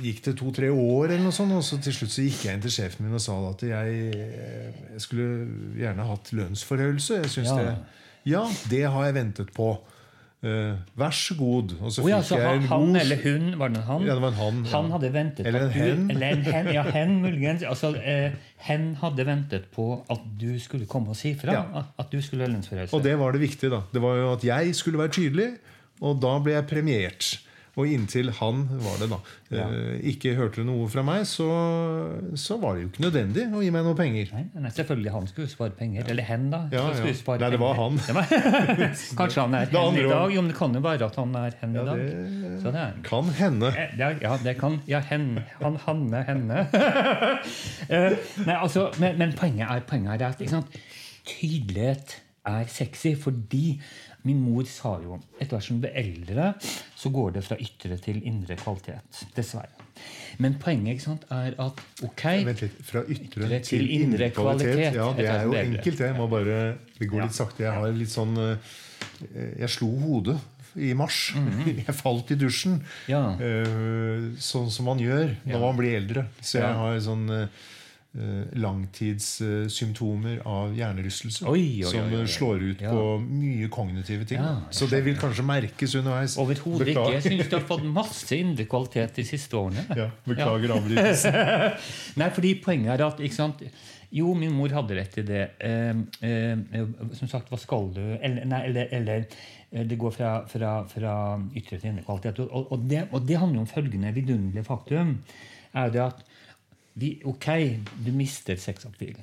gikk 0.03 0.21
det 0.27 0.35
to-tre 0.39 0.69
år, 0.71 1.09
eller 1.09 1.23
noe 1.25 1.35
sånt, 1.35 1.55
og 1.55 1.63
så 1.65 1.79
til 1.83 1.95
slutt 1.95 2.13
så 2.13 2.25
gikk 2.25 2.45
jeg 2.47 2.57
inn 2.57 2.63
til 2.65 2.73
sjefen 2.73 3.05
min 3.05 3.17
og 3.17 3.23
sa 3.23 3.35
at 3.49 3.65
jeg, 3.67 3.97
jeg 4.15 5.03
skulle 5.03 5.49
gjerne 5.79 6.07
hatt 6.11 6.31
lønnsforhøyelse. 6.35 7.19
Jeg 7.23 7.33
syns 7.33 7.51
Ja. 7.51 7.57
det, 7.61 7.75
ja, 8.25 8.45
det 8.71 8.85
har 8.89 9.05
jeg 9.05 9.15
ventet 9.19 9.53
på. 9.53 9.75
Uh, 10.45 10.75
vær 10.93 11.13
så 11.15 11.33
god. 11.39 11.71
Og 11.81 11.91
så 11.93 12.03
oh, 12.03 12.09
ja, 12.09 12.19
fikk 12.21 12.27
så 12.27 12.37
jeg 12.37 12.45
han, 12.45 12.59
en 12.59 12.67
han 12.69 12.83
god 12.83 12.97
eller 13.01 13.21
hun 13.23 13.45
Var 13.57 13.71
det 13.71 13.79
en 13.79 13.85
han? 13.87 14.03
Ja, 14.05 14.13
det 14.13 14.21
var 14.21 14.33
en 14.33 14.37
han, 14.37 14.59
ja. 14.67 14.81
Hadde 14.93 15.09
ventet 15.13 15.47
Eller 15.47 15.63
en 15.63 15.71
du, 15.71 15.77
hen. 15.79 16.03
Eller 16.11 16.27
en 16.35 16.43
hen, 16.45 16.69
ja, 16.75 16.83
hen 16.93 17.15
muligens. 17.23 17.63
Altså, 17.65 17.89
uh, 17.95 18.51
hen 18.67 18.83
hadde 19.01 19.25
ventet 19.25 19.65
på 19.73 19.87
at 20.11 20.27
du 20.41 20.51
skulle 20.61 20.85
komme 20.91 21.15
og 21.15 21.17
si 21.17 21.33
fra. 21.39 21.55
Ja. 21.55 21.63
At, 21.81 21.95
at 22.03 22.13
du 22.13 22.21
skulle 22.21 22.45
ha 22.45 22.51
lønnsforhøyelse. 22.51 22.93
Og 22.93 23.01
det 23.07 23.15
var 23.19 23.33
det 23.33 23.41
viktige. 23.41 23.71
da 23.73 23.81
Det 23.93 24.03
var 24.03 24.19
jo 24.19 24.29
at 24.35 24.45
jeg 24.45 24.75
skulle 24.77 25.01
være 25.01 25.15
tydelig, 25.17 25.49
og 26.01 26.21
da 26.21 26.35
ble 26.43 26.53
jeg 26.59 26.69
premiert. 26.69 27.31
Og 27.75 27.89
inntil 27.91 28.29
han 28.37 28.61
var 28.79 28.99
det 29.01 29.09
da 29.11 29.17
Ja. 29.51 29.65
ikke 29.99 30.31
hørte 30.37 30.63
noe 30.63 30.87
fra 30.89 31.03
meg, 31.05 31.25
så, 31.27 31.45
så 32.39 32.55
var 32.61 32.75
det 32.77 32.85
jo 32.85 32.89
ikke 32.93 33.03
nødvendig 33.03 33.43
å 33.51 33.61
gi 33.63 33.71
meg 33.75 33.83
noe 33.83 33.97
penger. 33.99 34.31
Nei, 34.55 34.71
selvfølgelig 34.73 35.11
han 35.11 35.27
skulle 35.27 35.51
spare 35.51 35.75
penger. 35.75 36.07
Eller 36.11 36.23
hen, 36.29 36.47
da. 36.53 36.61
Ja, 36.71 36.85
ja. 36.95 37.13
spare 37.19 37.43
Nei, 37.43 37.49
det 37.51 37.59
var 37.59 37.75
han. 37.79 37.99
Kanskje 39.19 39.43
han 39.45 39.57
er 39.59 39.67
hen 39.67 39.99
i 39.99 40.07
dag? 40.07 40.31
Jo, 40.33 40.41
men 40.45 40.51
det 40.53 40.57
kan 40.57 40.73
jo 40.79 40.83
være 40.87 41.09
at 41.11 41.19
han 41.19 41.35
er 41.41 41.59
hen 41.61 41.75
i 41.75 41.85
dag. 41.91 42.03
det 42.05 42.55
Så 42.63 42.71
det 42.75 42.83
er 42.85 42.97
kan 43.11 43.31
hende. 43.41 43.73
Eh, 43.75 43.95
Ja, 43.99 44.37
det 44.43 44.55
kan 44.59 44.79
Ja, 44.87 44.99
hen, 45.11 45.27
han, 45.61 45.79
Hanne, 45.85 46.23
henne. 46.27 46.65
Eh, 47.89 48.15
Nei, 48.45 48.55
altså, 48.55 48.87
men, 48.99 49.17
men 49.19 49.33
poenget 49.37 49.67
er, 49.69 49.83
poenget 49.87 50.21
er 50.21 50.31
at 50.31 50.79
tydelighet 51.25 52.15
er 52.45 52.67
sexy 52.69 53.15
fordi 53.19 53.79
min 54.25 54.39
mor 54.41 54.65
sa 54.69 54.95
jo 55.03 55.19
etter 55.39 55.55
hvert 55.55 55.67
som 55.67 55.77
du 55.79 55.85
blir 55.85 55.95
eldre, 56.01 56.51
så 56.97 57.11
går 57.13 57.35
det 57.37 57.43
fra 57.45 57.57
ytre 57.61 57.97
til 58.01 58.21
indre 58.25 58.55
kvalitet. 58.59 59.21
Dessverre. 59.37 59.69
Men 60.43 60.57
poenget 60.59 60.99
sant, 61.05 61.21
er 61.31 61.53
at 61.61 61.77
ok 62.03 62.23
Vent 62.43 62.61
litt. 62.65 62.79
Fra 62.83 63.03
ytre 63.07 63.45
Ytre 63.47 63.59
til 63.63 63.85
indre 63.95 64.27
kvalitet. 64.35 64.81
Ja, 64.97 65.05
det 65.15 65.29
er 65.31 65.45
jo 65.47 65.53
enkelt. 65.55 66.01
Jeg 66.03 66.17
må 66.17 66.25
bare 66.27 66.57
Det 66.99 67.07
går 67.07 67.23
litt 67.27 67.37
sakte. 67.37 67.63
Jeg 67.63 67.71
har 67.77 67.93
litt 67.95 68.11
sånn 68.11 68.35
eh, 68.41 68.75
Jeg 69.61 69.69
slo 69.71 69.87
hodet 70.01 70.35
i 70.75 70.89
mars. 70.97 71.29
Jeg 71.87 71.95
falt 71.95 72.33
i 72.35 72.35
dusjen. 72.35 72.81
Ja. 73.07 73.21
Eh, 73.39 74.33
Sånn 74.43 74.67
som 74.73 74.89
man 74.89 74.99
gjør 74.99 75.29
når 75.45 75.53
Ja. 75.55 75.61
man 75.63 75.77
blir 75.79 75.95
eldre. 76.01 76.25
Så 76.41 76.59
jeg 76.59 76.75
har 76.81 76.99
sånn 77.05 77.29
eh, 77.31 77.47
langtidssymptomer 78.55 80.39
av 80.47 80.75
hjernerystelse. 80.75 81.45
Oi, 81.49 81.59
oi, 81.59 81.83
oi, 81.83 81.89
som 81.91 82.13
eh, 82.13 82.25
slår 82.29 82.63
ut 82.63 82.81
Ja. 82.81 82.91
på 82.91 83.17
mye 83.19 83.67
kognitive 83.69 84.25
ting. 84.25 84.39
Ja, 84.39 84.61
så 84.71 84.87
det 84.91 85.01
vil 85.05 85.17
kanskje 85.19 85.43
merkes 85.45 85.95
underveis. 85.99 86.37
Overhodet 86.41 86.93
ikke. 86.93 87.09
Jeg 87.17 87.25
syns 87.27 87.49
du 87.51 87.57
har 87.57 87.65
fått 87.67 87.83
masse 87.87 88.37
indre 88.37 88.65
kvalitet 88.69 89.15
de 89.19 89.27
siste 89.27 89.57
årene. 89.59 89.85
Ja, 89.95 90.09
beklager 90.27 90.73
avbrytelsen. 90.75 91.35
Nei, 92.19 92.29
fordi 92.35 92.55
poenget 92.63 92.95
er 92.99 93.05
at 93.07 93.21
sant? 93.35 93.63
Jo, 94.15 94.33
min 94.37 94.53
mor 94.55 94.71
hadde 94.71 94.95
rett 94.95 95.17
i 95.19 95.25
det. 95.27 95.43
Eh, 95.59 95.95
eh, 96.23 96.85
som 97.17 97.27
sagt, 97.31 97.49
hva 97.51 97.59
skal 97.59 97.89
du 97.95 98.01
Eller, 98.15 98.45
nei, 98.47 98.61
eller, 98.69 98.87
eller 98.95 99.25
eh, 99.71 99.83
det 99.87 99.97
går 99.99 100.13
fra, 100.15 100.31
fra, 100.47 100.77
fra 100.87 101.15
ytre 101.55 101.79
til 101.81 101.91
indre 101.91 102.05
kvalitet. 102.07 102.39
Og, 102.45 102.71
og, 102.71 102.85
det, 102.87 103.07
og 103.11 103.27
det 103.27 103.39
handler 103.41 103.65
om 103.65 103.67
følgende 103.67 104.13
vidunderlige 104.15 104.63
faktum. 104.67 105.17
er 105.73 105.91
det 105.91 106.01
at 106.05 106.23
vi, 106.95 107.19
Ok, 107.27 107.47
du 108.05 108.11
mister 108.15 108.59
sexappeal. 108.59 109.19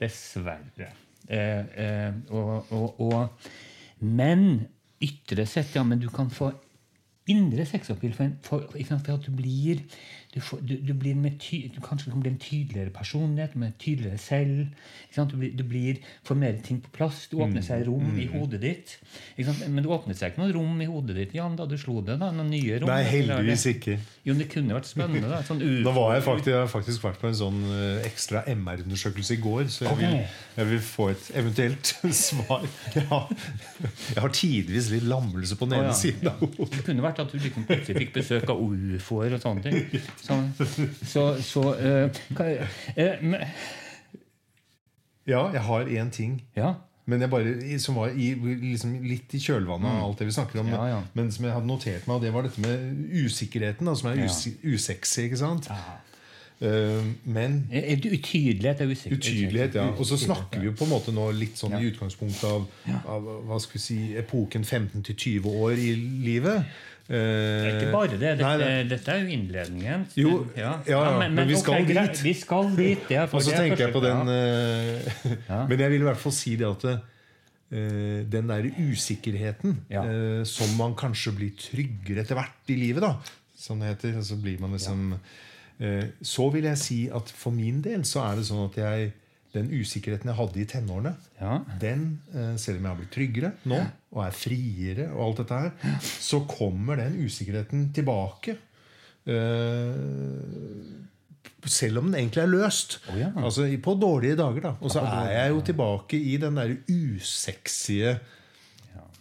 Dessverre. 0.00 0.90
Eh, 1.28 1.64
eh, 1.80 2.14
og, 2.34 2.72
og, 2.74 3.00
og, 3.00 3.50
men 4.04 4.64
ytre 5.04 5.46
sett, 5.48 5.74
ja, 5.76 5.84
men 5.86 6.02
du 6.02 6.10
kan 6.12 6.28
få 6.32 6.50
indre 7.30 7.64
sexappeal 7.64 8.12
for, 8.12 8.34
for, 8.44 8.66
for 8.74 9.14
at 9.14 9.24
du 9.24 9.32
blir 9.32 9.80
du, 10.34 10.40
får, 10.42 10.58
du, 10.66 10.74
du 10.82 10.90
blir 10.98 11.14
ty, 11.38 11.70
du 11.70 11.78
kanskje 11.84 12.10
kan 12.10 12.20
bli 12.20 12.32
en 12.32 12.40
tydeligere 12.42 12.90
personlighet, 12.90 13.54
med 13.54 13.76
tydeligere 13.78 14.18
selv. 14.18 14.66
Ikke 15.06 15.14
sant? 15.20 15.30
Du, 15.30 15.38
blir, 15.38 15.52
du 15.54 15.62
blir, 15.62 16.00
får 16.26 16.38
mer 16.40 16.58
ting 16.64 16.80
på 16.82 16.90
plass. 16.96 17.28
Du 17.30 17.38
åpner 17.38 17.62
seg 17.62 17.86
rom 17.86 18.18
i 18.18 18.26
hodet 18.32 18.60
ditt. 18.64 18.96
Ikke 19.36 19.52
sant? 19.52 19.62
Men 19.70 19.86
du 19.86 19.92
åpnet 19.94 20.18
seg 20.18 20.32
ikke 20.32 20.42
noe 20.42 20.56
rom 20.56 20.82
i 20.82 20.88
hodet 20.90 21.16
ditt 21.20 21.36
Jan, 21.38 21.54
da 21.58 21.68
du 21.70 21.76
slo 21.78 22.00
det. 22.02 22.18
da, 22.18 22.32
noen 22.34 22.50
nye 22.50 22.80
rom. 22.82 22.90
Nei, 22.90 23.04
heldigvis 23.06 23.68
ikke. 23.70 23.96
Jo, 24.26 24.34
det 24.40 24.48
kunne 24.50 24.74
vært 24.74 24.90
spennende. 24.90 25.30
da, 25.30 25.40
sånn 25.46 25.62
Nå 25.84 25.94
var 25.94 26.16
jeg 26.16 26.26
faktisk, 26.26 26.50
jeg 26.50 26.58
har 26.58 26.70
faktisk 26.72 27.06
vært 27.06 27.22
på 27.22 27.30
en 27.30 27.38
sånn 27.38 27.62
eh, 27.70 28.08
ekstra 28.10 28.42
MR-undersøkelse 28.50 29.38
i 29.38 29.40
går, 29.44 29.64
så 29.70 29.86
jeg, 29.86 29.94
okay. 29.94 30.10
vil, 30.10 30.36
jeg 30.58 30.70
vil 30.72 30.84
få 30.88 31.08
et 31.14 31.30
eventuelt 31.38 31.94
svar. 32.24 32.66
Jeg 32.96 33.06
har, 33.12 33.30
jeg 34.10 34.20
har 34.26 34.36
tidvis 34.42 34.90
litt 34.96 35.06
lammelse 35.06 35.58
på 35.60 35.70
den 35.70 35.78
ene 35.78 35.84
ene 35.84 35.92
ja. 35.92 35.98
siden 35.98 36.28
av 36.30 36.40
hodet. 36.40 36.70
Det 36.74 36.84
kunne 36.86 37.04
vært 37.04 37.20
at 37.22 37.32
du 37.32 37.38
liksom 37.40 37.66
plutselig 37.68 38.02
fikk 38.02 38.12
besøk 38.16 38.52
av 38.52 38.62
ufoer 38.64 39.36
og 39.36 39.42
sånne 39.44 39.64
ting. 39.64 40.02
Så, 40.24 40.66
så, 41.04 41.24
så 41.44 41.62
uh, 41.76 42.22
hva- 42.36 42.66
uh, 42.98 43.38
Ja, 45.26 45.46
jeg 45.52 45.62
har 45.64 45.86
én 45.88 46.10
ting. 46.12 46.42
Ja. 46.56 46.74
Men 47.06 47.20
jeg 47.20 47.30
bare, 47.32 47.78
som 47.80 47.98
var 48.00 48.12
i, 48.16 48.30
liksom 48.62 48.94
litt 49.04 49.32
i 49.36 49.40
kjølvannet 49.44 49.90
av 49.90 50.06
alt 50.06 50.20
det 50.22 50.28
vi 50.30 50.36
snakker 50.36 50.60
om. 50.62 50.70
Mm. 50.70 50.74
Ja, 50.76 50.84
ja. 50.88 51.00
Men 51.16 51.28
som 51.32 51.44
jeg 51.44 51.52
hadde 51.52 51.68
notert 51.68 52.06
meg, 52.08 52.16
og 52.16 52.22
det 52.24 52.32
var 52.32 52.46
dette 52.46 52.64
med 52.64 53.02
usikkerheten, 53.24 53.88
da, 53.88 53.94
som 54.00 54.08
er 54.12 54.22
us 54.24 54.38
usexy. 54.64 55.26
ikke 55.28 55.40
sant? 55.42 55.68
Uh, 56.64 57.02
men 57.28 57.58
Eh, 57.74 57.98
Utydelighet 57.98 58.80
er 58.80 58.88
usikkerhet 58.88 59.18
Utydelighet, 59.18 59.74
ja. 59.74 59.88
Og 59.98 60.06
så 60.06 60.16
snakker 60.16 60.60
vi 60.62 60.70
jo 60.70 60.72
på 60.78 60.86
en 60.86 60.92
måte 60.94 61.12
nå 61.12 61.26
litt 61.36 61.58
sånn 61.60 61.74
i 61.76 61.88
utgangspunktet 61.90 62.44
av, 62.48 62.64
av 63.10 63.26
hva 63.50 63.58
skal 63.60 63.76
vi 63.76 63.82
si, 63.84 63.98
epoken 64.16 64.64
15-20 64.64 65.48
år 65.50 65.72
i 65.76 65.90
livet. 66.24 66.64
Det 67.04 67.18
er 67.20 67.74
ikke 67.76 67.92
bare 67.92 68.10
det. 68.14 68.20
Dette, 68.22 68.44
Nei, 68.46 68.52
nei. 68.62 68.84
dette 68.88 69.12
er 69.12 69.18
jo 69.20 69.32
innledningen. 69.34 70.04
Jo, 70.16 70.30
ja, 70.56 70.70
ja, 70.88 71.00
men 71.20 71.36
vi 71.50 71.58
skal 71.60 71.82
okay, 71.82 71.96
dit. 71.98 72.22
Vi 72.24 72.32
skal 72.38 72.70
dit. 72.78 73.10
Er 73.12 73.26
Og 73.28 73.42
så 73.44 73.52
er 73.52 73.60
tenker 73.60 73.82
jeg 73.84 73.92
på 73.92 74.00
den 74.04 74.30
eh, 74.32 75.10
Ja. 75.50 75.58
Men 75.68 75.82
jeg 75.84 75.92
vil 75.92 76.04
i 76.04 76.08
hvert 76.08 76.22
fall 76.22 76.32
si 76.32 76.54
det 76.56 76.64
at 76.70 76.86
uh, 76.88 78.20
den 78.32 78.48
der 78.48 78.70
usikkerheten 78.78 79.82
Ja. 79.92 80.04
eh, 80.08 80.44
som 80.48 80.72
man 80.80 80.94
kanskje 80.96 81.34
blir 81.36 81.52
tryggere 81.60 82.24
etter 82.24 82.38
hvert 82.40 82.72
i 82.72 82.78
livet, 82.80 83.04
da, 83.04 83.18
som 83.56 83.84
det 83.84 83.92
heter. 83.92 84.22
Så 84.24 84.40
blir 84.40 84.62
man 84.64 84.72
liksom 84.72 85.12
uh, 85.18 86.04
Så 86.24 86.48
vil 86.56 86.70
jeg 86.70 86.80
si 86.80 87.02
at 87.12 87.28
for 87.36 87.52
min 87.52 87.82
del 87.84 88.06
så 88.08 88.24
er 88.30 88.40
det 88.40 88.48
sånn 88.48 88.64
at 88.70 88.80
jeg 88.80 89.12
den 89.54 89.68
usikkerheten 89.70 90.28
jeg 90.30 90.36
hadde 90.38 90.60
i 90.60 90.64
tenårene, 90.66 91.14
Ja. 91.40 91.60
den, 91.80 92.20
eh, 92.34 92.56
selv 92.60 92.78
om 92.78 92.84
jeg 92.84 92.90
har 92.90 92.98
blitt 93.00 93.12
tryggere 93.14 93.52
nå 93.70 93.78
og 94.12 94.20
er 94.26 94.30
friere, 94.36 95.08
og 95.14 95.20
alt 95.28 95.36
dette 95.42 95.58
her, 95.64 95.98
så 96.02 96.40
kommer 96.50 96.96
den 97.00 97.16
usikkerheten 97.24 97.88
tilbake. 97.94 98.56
Eh, 99.26 99.94
selv 101.64 101.98
om 102.02 102.10
den 102.10 102.18
egentlig 102.20 102.42
er 102.42 102.50
løst. 102.52 102.98
Oh, 103.08 103.16
ja. 103.18 103.30
Altså 103.40 103.64
På 103.82 103.94
dårlige 103.96 104.36
dager. 104.36 104.60
da 104.60 104.72
Og 104.80 104.90
så 104.92 105.00
er 105.00 105.30
jeg 105.32 105.50
jo 105.54 105.60
tilbake 105.64 106.18
i 106.20 106.36
den 106.36 106.54
der 106.60 106.74
usexy 106.90 108.02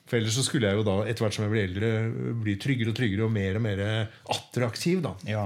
For 0.06 0.18
ellers 0.20 0.36
så 0.36 0.44
skulle 0.44 0.68
jeg 0.68 0.76
jo 0.78 0.84
da, 0.84 0.98
etter 1.08 1.24
hvert 1.24 1.34
som 1.38 1.46
jeg 1.46 1.54
blir 1.54 1.64
eldre, 1.70 2.34
bli 2.44 2.56
tryggere 2.62 2.92
og 2.92 2.98
tryggere 3.00 3.24
og 3.26 3.32
mer 3.32 3.56
og 3.56 3.62
mer 3.64 3.80
attraktiv. 4.30 5.02
da 5.02 5.14
Ja. 5.26 5.46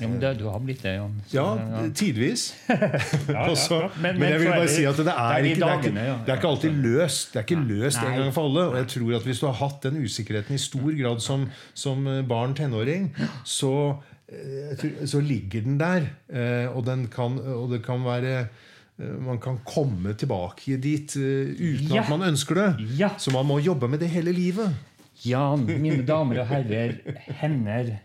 Men 0.00 0.14
det, 0.20 0.30
du 0.40 0.44
har 0.48 0.58
blitt 0.64 0.82
det, 0.82 0.94
Jan. 0.96 1.14
Så, 1.28 1.34
Ja, 1.36 1.82
tidvis. 1.94 2.44
ja, 2.68 3.44
Også, 3.50 3.78
ja. 3.82 3.88
men, 4.02 4.22
jeg 4.22 4.40
vil 4.40 4.48
bare 4.52 4.68
si 4.72 4.84
at 4.88 4.96
det 4.96 5.06
er, 5.12 5.36
ikke, 5.44 5.60
det 5.60 6.02
er 6.02 6.24
det 6.26 6.34
er 6.36 6.46
alltid 6.48 6.78
løst. 6.84 7.32
Det 7.34 7.40
er 7.42 7.46
ikke 7.46 7.60
løst 7.68 7.98
en 8.02 8.16
gang 8.20 8.32
for 8.34 8.48
alle. 8.48 8.64
Og 8.72 8.76
jeg 8.80 8.88
tror 8.94 9.16
at 9.20 9.28
hvis 9.28 9.42
du 9.42 9.46
har 9.50 9.58
hatt 9.60 9.82
den 9.88 10.00
usikkerheten 10.04 10.54
i 10.56 10.58
stor 10.62 10.90
grad 11.02 11.20
som, 11.24 11.48
som 11.74 12.04
barn, 12.28 12.54
tenåring, 12.58 13.10
så, 13.44 13.72
eh, 14.28 14.86
så 15.06 15.20
ligger 15.20 15.60
den 15.66 15.78
der. 15.80 16.08
eh, 16.32 16.68
Og, 16.76 16.84
den 16.86 17.06
kan, 17.12 17.38
og 17.38 17.70
det 17.72 17.82
kan 17.84 18.04
være 18.04 18.38
eh, 18.40 19.18
man 19.20 19.38
kan 19.42 19.58
komme 19.66 20.14
tilbake 20.14 20.76
dit 20.80 21.16
eh, 21.16 21.52
uten 21.52 21.94
Ja. 21.94 22.02
at 22.02 22.08
man 22.12 22.22
ønsker 22.32 22.54
det. 22.54 22.70
Ja. 22.98 23.08
Så 23.18 23.30
man 23.34 23.46
må 23.46 23.58
jobbe 23.58 23.88
med 23.88 23.98
det 24.00 24.08
hele 24.12 24.32
livet. 24.32 24.72
Jan, 25.26 25.66
mine 25.66 26.02
damer 26.06 26.40
og 26.42 26.48
herrer, 26.50 26.96
hender. 27.42 27.98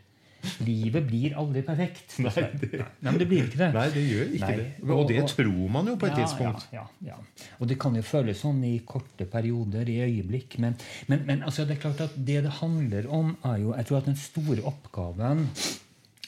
Livet 0.65 1.05
blir 1.09 1.35
aldri 1.39 1.61
perfekt. 1.65 2.15
dessverre. 2.17 2.51
Nei, 3.01 3.11
men 3.11 3.19
det 3.21 3.27
blir 3.29 3.45
ikke 3.47 3.59
det. 3.61 3.69
Nei, 3.75 3.85
det 3.93 4.03
gjør 4.07 4.33
ikke 4.37 4.49
Nei. 4.51 4.55
det. 4.59 4.67
Og 4.97 5.03
det 5.11 5.23
tror 5.33 5.69
man 5.77 5.91
jo 5.91 5.95
på 5.99 6.09
et 6.09 6.17
Ja, 6.17 6.23
tidspunkt. 6.25 6.67
Ja, 6.75 6.85
ja. 7.05 7.17
Og 7.59 7.67
det 7.71 7.79
kan 7.81 7.95
jo 7.97 8.03
føles 8.05 8.41
sånn 8.43 8.63
i 8.67 8.75
korte 8.87 9.27
perioder, 9.31 9.89
i 9.89 9.99
øyeblikk. 10.07 10.57
Men, 10.63 10.77
men, 11.07 11.25
men 11.29 11.43
altså, 11.43 11.65
det 11.67 11.77
er 11.77 11.83
klart 11.87 12.01
at 12.07 12.15
det 12.17 12.41
det 12.47 12.55
handler 12.61 13.07
om, 13.13 13.35
er 13.45 13.57
jo 13.63 13.73
Jeg 13.77 13.85
tror 13.89 13.97
at 14.01 14.09
den 14.11 14.19
store 14.19 14.63
oppgaven 14.69 15.47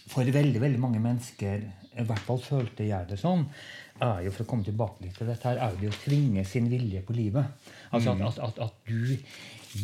for 0.09 0.25
veldig 0.25 0.61
veldig 0.63 0.79
mange 0.81 0.99
mennesker, 1.03 1.61
i 1.99 2.03
hvert 2.07 2.23
fall 2.25 2.39
følte 2.41 2.87
jeg 2.87 3.09
det 3.11 3.19
sånn, 3.21 3.43
er 4.01 4.23
jo 4.25 4.31
for 4.33 4.45
å 4.45 4.49
komme 4.49 4.65
tilbake 4.65 5.03
litt 5.03 5.17
til 5.19 5.27
dette 5.29 5.45
her, 5.49 5.59
er 5.61 5.75
jo 5.75 5.81
det 5.83 5.89
å 5.91 5.97
tvinge 6.01 6.45
sin 6.47 6.69
vilje 6.71 7.01
på 7.05 7.13
livet. 7.13 7.45
Altså 7.91 8.15
at, 8.15 8.21
at, 8.25 8.39
at, 8.47 8.59
at 8.69 8.89
du 8.89 9.17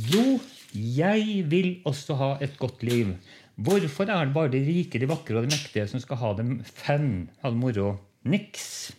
Jo, 0.10 0.40
jeg 0.74 1.44
vil 1.52 1.68
også 1.86 2.16
ha 2.18 2.30
et 2.42 2.56
godt 2.58 2.82
liv. 2.88 3.12
Hvorfor 3.56 4.10
er 4.12 4.26
det 4.26 4.36
bare 4.36 4.52
de 4.52 4.60
rike, 4.66 5.00
de 5.00 5.08
vakre 5.08 5.40
og 5.40 5.46
de 5.46 5.54
mektige 5.54 5.88
som 5.88 6.02
skal 6.04 6.20
ha 6.20 6.34
det 6.36 6.46
fun, 6.68 7.30
ha 7.42 7.52
det 7.54 7.60
moro? 7.60 7.94
Niks. 8.28 8.92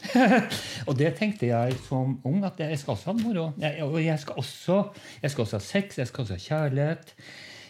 og 0.88 0.96
det 0.96 1.10
tenkte 1.18 1.50
jeg 1.50 1.76
som 1.84 2.16
ung, 2.24 2.40
at 2.46 2.60
jeg 2.62 2.78
skal 2.80 2.94
også 2.94 3.10
ha 3.10 3.16
det 3.18 3.26
moro. 3.26 3.50
Jeg, 3.60 3.76
jeg 4.06 4.22
skal, 4.22 4.40
også, 4.40 4.78
jeg 5.22 5.34
skal 5.34 5.44
også 5.44 5.58
ha 5.58 5.66
sex, 5.66 5.98
jeg 6.00 6.08
skal 6.08 6.24
også 6.24 6.38
ha 6.38 6.44
kjærlighet. 6.46 7.14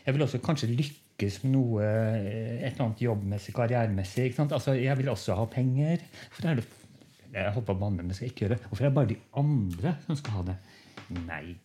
Jeg 0.06 0.14
vil 0.14 0.26
også 0.26 0.42
kanskje 0.44 0.70
lykkes 0.70 1.42
med 1.42 1.54
noe, 1.56 1.82
eh, 1.82 2.60
et 2.60 2.70
eller 2.70 2.86
annet 2.86 3.02
jobbmessig, 3.02 3.54
karrieremessig. 3.56 4.30
Altså, 4.46 4.78
jeg 4.78 4.98
vil 5.00 5.10
også 5.10 5.34
ha 5.40 5.48
penger. 5.50 6.06
For 6.30 6.46
er 6.46 6.62
det, 6.62 6.68
jeg 7.34 7.56
holdt 7.56 7.66
på 7.66 7.74
å 7.74 7.82
banne, 7.82 8.06
men 8.06 8.14
skal 8.14 8.30
ikke 8.30 8.46
gjøre. 8.46 8.54
det. 8.60 8.70
Hvorfor 8.70 8.86
er 8.86 8.92
det 8.92 8.98
bare 9.00 9.10
de 9.10 9.18
andre 9.42 9.96
som 10.06 10.18
skal 10.18 10.38
ha 10.38 10.46
det? 10.52 10.60
Nei. 11.10 11.56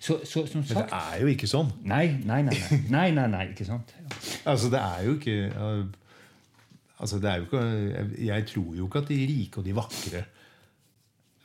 Så, 0.00 0.20
så 0.24 0.44
som 0.46 0.62
Men 0.62 0.76
det 0.76 0.98
er 0.98 1.16
jo 1.22 1.30
ikke 1.32 1.48
sånn. 1.50 1.72
Nei, 1.90 2.04
nei, 2.24 2.42
nei. 2.46 2.54
nei, 2.70 2.82
nei, 2.90 3.08
nei, 3.16 3.26
nei 3.32 3.46
ikke 3.50 3.66
sant? 3.68 3.94
Ja. 3.98 4.20
Altså, 4.52 4.70
det 4.72 4.78
er 4.82 5.04
jo 5.06 5.16
ikke 5.18 5.36
Altså, 7.02 7.18
det 7.18 7.30
er 7.30 7.40
jo 7.40 7.48
ikke 7.48 7.62
jeg, 7.66 8.06
jeg 8.26 8.46
tror 8.52 8.74
jo 8.78 8.86
ikke 8.86 9.02
at 9.02 9.10
de 9.10 9.18
rike 9.26 9.58
og 9.58 9.66
de 9.66 9.74
vakre 9.74 10.22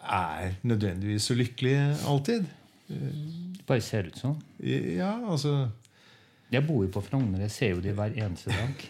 er 0.08 0.52
nødvendigvis 0.64 1.26
så 1.28 1.36
lykkelige 1.36 1.96
alltid. 2.08 2.46
Det 2.88 3.66
bare 3.68 3.82
ser 3.84 4.08
ut 4.08 4.20
sånn. 4.20 4.38
Ja, 4.64 5.16
altså 5.28 5.70
Jeg 6.52 6.64
bor 6.68 6.86
jo 6.86 6.92
på 6.94 7.02
Frogner. 7.04 7.42
Jeg 7.44 7.52
ser 7.52 7.74
jo 7.74 7.82
de 7.84 7.92
hver 7.98 8.14
eneste 8.16 8.54
dag. 8.54 8.86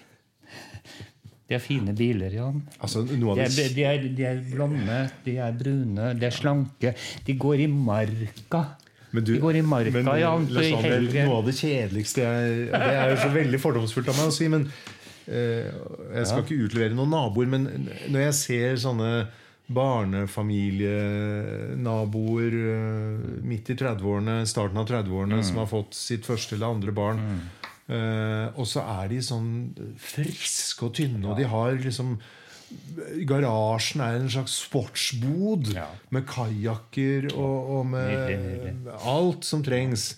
De 1.47 1.55
er 1.55 1.61
fine 1.63 1.93
biler, 1.95 2.27
Jan. 2.35 2.57
Altså, 2.83 3.05
De 3.07 3.15
er, 3.15 3.47
de, 3.47 3.83
er, 3.87 4.01
de 4.17 4.23
er 4.27 4.41
blonde, 4.51 4.97
de 5.23 5.37
er 5.39 5.53
brune, 5.55 6.09
de 6.19 6.25
er 6.27 6.33
slanke. 6.35 6.91
De 7.23 7.31
går 7.39 7.63
i 7.63 7.67
marka. 7.71 8.75
Men 9.15 9.23
du, 9.23 9.39
går 9.39 9.55
i 9.55 9.63
marka, 9.63 9.95
men, 9.95 10.03
Jan. 10.19 10.43
på 10.49 10.57
Lars 10.57 10.67
Noe 11.15 11.37
av 11.37 11.45
det 11.47 11.55
kjedeligste 11.55 12.19
jeg, 12.25 12.67
Det 12.73 12.91
er 12.91 13.07
jo 13.13 13.17
så 13.21 13.29
veldig 13.31 13.59
fordomsfullt 13.63 14.11
av 14.11 14.17
meg 14.19 14.27
å 14.27 14.35
si, 14.35 14.51
men 14.51 14.67
uh, 14.67 15.71
Jeg 16.17 16.27
skal 16.27 16.43
ikke 16.43 16.59
utlevere 16.67 16.91
noen 16.97 17.13
naboer, 17.15 17.47
men 17.55 17.63
når 18.11 18.19
jeg 18.25 18.35
ser 18.41 18.75
sånne 18.83 19.31
barnefamilienaboer 19.71 22.51
uh, 22.59 23.23
midt 23.47 23.71
i 23.71 23.79
30-årene, 23.79 24.43
starten 24.51 24.75
av 24.83 24.87
30-årene, 24.91 25.39
som 25.47 25.63
har 25.63 25.71
fått 25.71 25.95
sitt 25.95 26.27
første 26.27 26.59
eller 26.59 26.75
andre 26.75 26.91
barn 26.95 27.19
eh, 27.89 28.47
Og 28.59 28.65
så 28.67 28.81
er 29.01 29.07
de 29.09 29.21
sånn 29.23 29.49
friske 29.97 30.83
og 30.85 30.93
tynne, 30.97 31.25
og 31.27 31.37
de 31.37 31.43
har 31.47 31.71
liksom 31.79 32.17
Garasjen 33.27 34.01
er 34.03 34.17
en 34.19 34.29
slags 34.31 34.57
sportsbod 34.65 35.69
Ja. 35.73 35.85
med 36.11 36.25
kajakker 36.27 37.29
og, 37.33 37.69
og 37.77 37.85
med 37.93 38.09
Nydelig, 38.11 38.57
nydelig. 38.75 38.95
alt 39.07 39.45
som 39.47 39.63
trengs. 39.63 40.15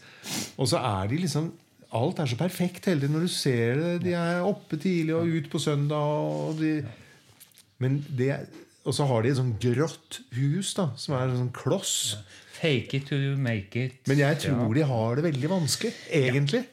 Og 0.57 0.67
så 0.71 0.79
er 0.81 1.07
de 1.11 1.17
liksom 1.25 1.51
Alt 1.91 2.19
er 2.21 2.27
så 2.29 2.38
perfekt 2.38 2.85
hele 2.85 2.99
tiden 3.01 3.15
når 3.17 3.23
du 3.25 3.31
ser 3.33 3.75
det. 3.81 3.93
De 4.03 4.11
er 4.13 4.43
oppe 4.45 4.77
tidlig 4.77 5.15
og 5.17 5.25
ut 5.25 5.47
på 5.49 5.57
søndag. 5.57 5.95
Og 5.97 6.59
de, 6.59 6.83
men 7.81 7.95
det 8.15 8.35
Og 8.85 8.93
så 8.93 9.05
har 9.09 9.21
de 9.25 9.29
et 9.31 9.38
sånn 9.38 9.55
grått 9.61 10.19
hus 10.38 10.73
da 10.77 10.91
som 10.97 11.15
er 11.17 11.27
en 11.31 11.38
sånn 11.39 11.53
kloss. 11.53 12.17
Fake 12.59 12.93
it 12.93 13.07
to 13.09 13.17
make 13.38 13.75
it. 13.75 13.93
Men 14.07 14.17
jeg 14.21 14.38
tror 14.39 14.67
Ja. 14.67 14.73
de 14.73 14.85
har 14.85 15.15
det 15.15 15.23
veldig 15.33 15.49
vanskelig, 15.49 15.93
egentlig. 16.11 16.65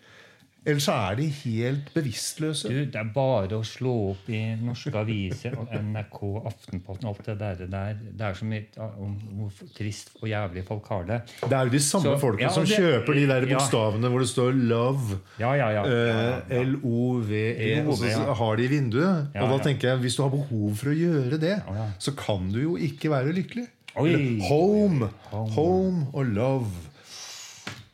Ellers 0.67 0.89
er 0.91 1.15
de 1.21 1.27
helt 1.45 1.93
bevisstløse. 1.95 2.69
Du, 2.69 2.79
det 2.91 2.99
er 2.99 3.11
bare 3.15 3.55
å 3.55 3.63
slå 3.65 3.93
opp 4.11 4.29
i 4.35 4.41
norske 4.59 4.91
aviser, 4.99 5.55
og 5.63 5.71
NRK, 5.71 6.19
Aftenposten, 6.51 7.07
alt 7.07 7.23
det 7.29 7.37
der. 7.71 7.95
Det 8.03 8.25
er 8.27 8.35
så 8.35 8.45
mye 8.51 8.89
om 8.99 9.13
hvor 9.39 9.53
trist 9.77 10.11
og 10.21 10.27
jævlig 10.29 10.65
folk 10.67 10.89
har 10.91 11.05
det. 11.07 11.21
Det 11.45 11.53
er 11.55 11.71
jo 11.71 11.75
de 11.77 11.83
samme 11.87 12.11
Så- 12.11 12.19
folkene 12.19 12.49
ja, 12.49 12.51
som 12.57 12.65
det- 12.67 12.81
kjøper 12.81 13.15
de 13.15 13.27
der 13.31 13.47
ja. 13.47 13.55
bokstavene 13.55 14.11
hvor 14.11 14.19
det 14.19 14.29
står 14.33 14.53
'love'. 14.59 15.19
Ja, 15.39 15.53
ja, 15.55 15.69
ja. 15.71 15.85
ja, 15.87 15.87
ja, 15.87 16.41
Eh, 16.51 16.63
L-O-V-E. 16.67 17.87
Og 17.87 17.95
så 17.99 18.35
har 18.35 18.57
de 18.57 18.65
i 18.65 18.69
vinduet. 18.69 19.29
Ja, 19.35 19.43
Og 19.45 19.49
da 19.51 19.57
ja. 19.57 19.63
tenker 19.71 19.89
jeg, 19.93 19.99
hvis 20.03 20.17
du 20.17 20.23
har 20.23 20.31
behov 20.31 20.75
for 20.77 20.91
å 20.91 20.97
gjøre 20.99 21.39
det, 21.39 21.63
Ja, 21.63 21.75
ja. 21.75 21.87
så 21.99 22.15
kan 22.17 22.51
du 22.53 22.59
jo 22.61 22.77
ikke 22.77 23.11
være 23.11 23.33
lykkelig. 23.33 23.69
Eller 23.97 24.43
home. 24.49 25.09
Home 25.31 26.07
og 26.13 26.27
love. 26.27 26.67